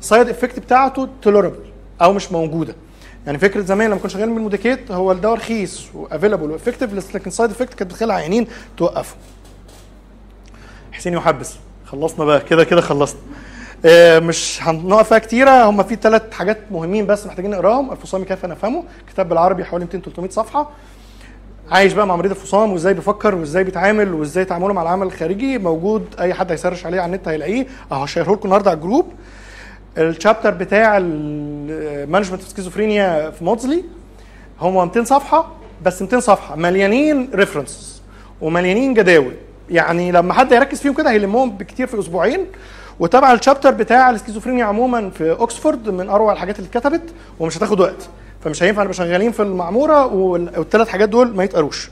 [0.00, 1.58] side effect بتاعته tolerable
[2.02, 2.74] أو مش موجودة.
[3.26, 7.14] يعني فكرة زمان لما كنا شغالين بال Modecate هو الدواء رخيص و available و effective
[7.14, 8.46] لكن side effect كانت بتخلي عيانين
[8.76, 9.16] توقفوا.
[10.92, 11.54] حسين يحبس
[11.86, 12.40] خلصنا بقى.
[12.40, 13.20] كده كده خلصنا.
[13.84, 15.64] آه، مش هنقف فيها كتيرة.
[15.70, 17.92] هم في ثلاث حاجات مهمين بس محتاجين نقراهم.
[17.92, 20.70] الفصام كيف نفهمه كتاب بالعربي حوالي 200 300 صفحة.
[21.70, 25.58] عايش بقى مع مريض الفصام وإزاي بيفكر وإزاي بيتعامل وإزاي تعامله مع العالم الخارجي.
[25.58, 27.66] موجود أي حد هي search عليه على النت هيلاقيه.
[27.92, 29.06] أهو هشيره لكم النهارده على ال group.
[29.98, 33.84] ال chapter بتاع ال management في سكيزوفرينيا في Maudsley
[34.60, 35.52] هم 200 صفحة
[35.84, 36.56] بس 200 صفحة.
[36.56, 38.02] مليانين references
[38.40, 39.32] ومليانين جداول.
[39.70, 42.46] يعني لما حد يركز فيهم كده هيلمهم بكتير في أسبوعين.
[43.00, 47.02] وتابع ال chapter بتاع السكيزوفرينيا عموما في اوكسفورد من أروع الحاجات اللي اتكتبت
[47.40, 48.08] ومش هتاخد وقت.
[48.44, 51.90] فمش هينفع نبقى شغالين في المعمورة والثلاث حاجات دول ما يتقروش.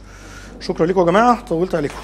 [0.60, 1.94] شكرا لكم يا جماعة طولت عليكم.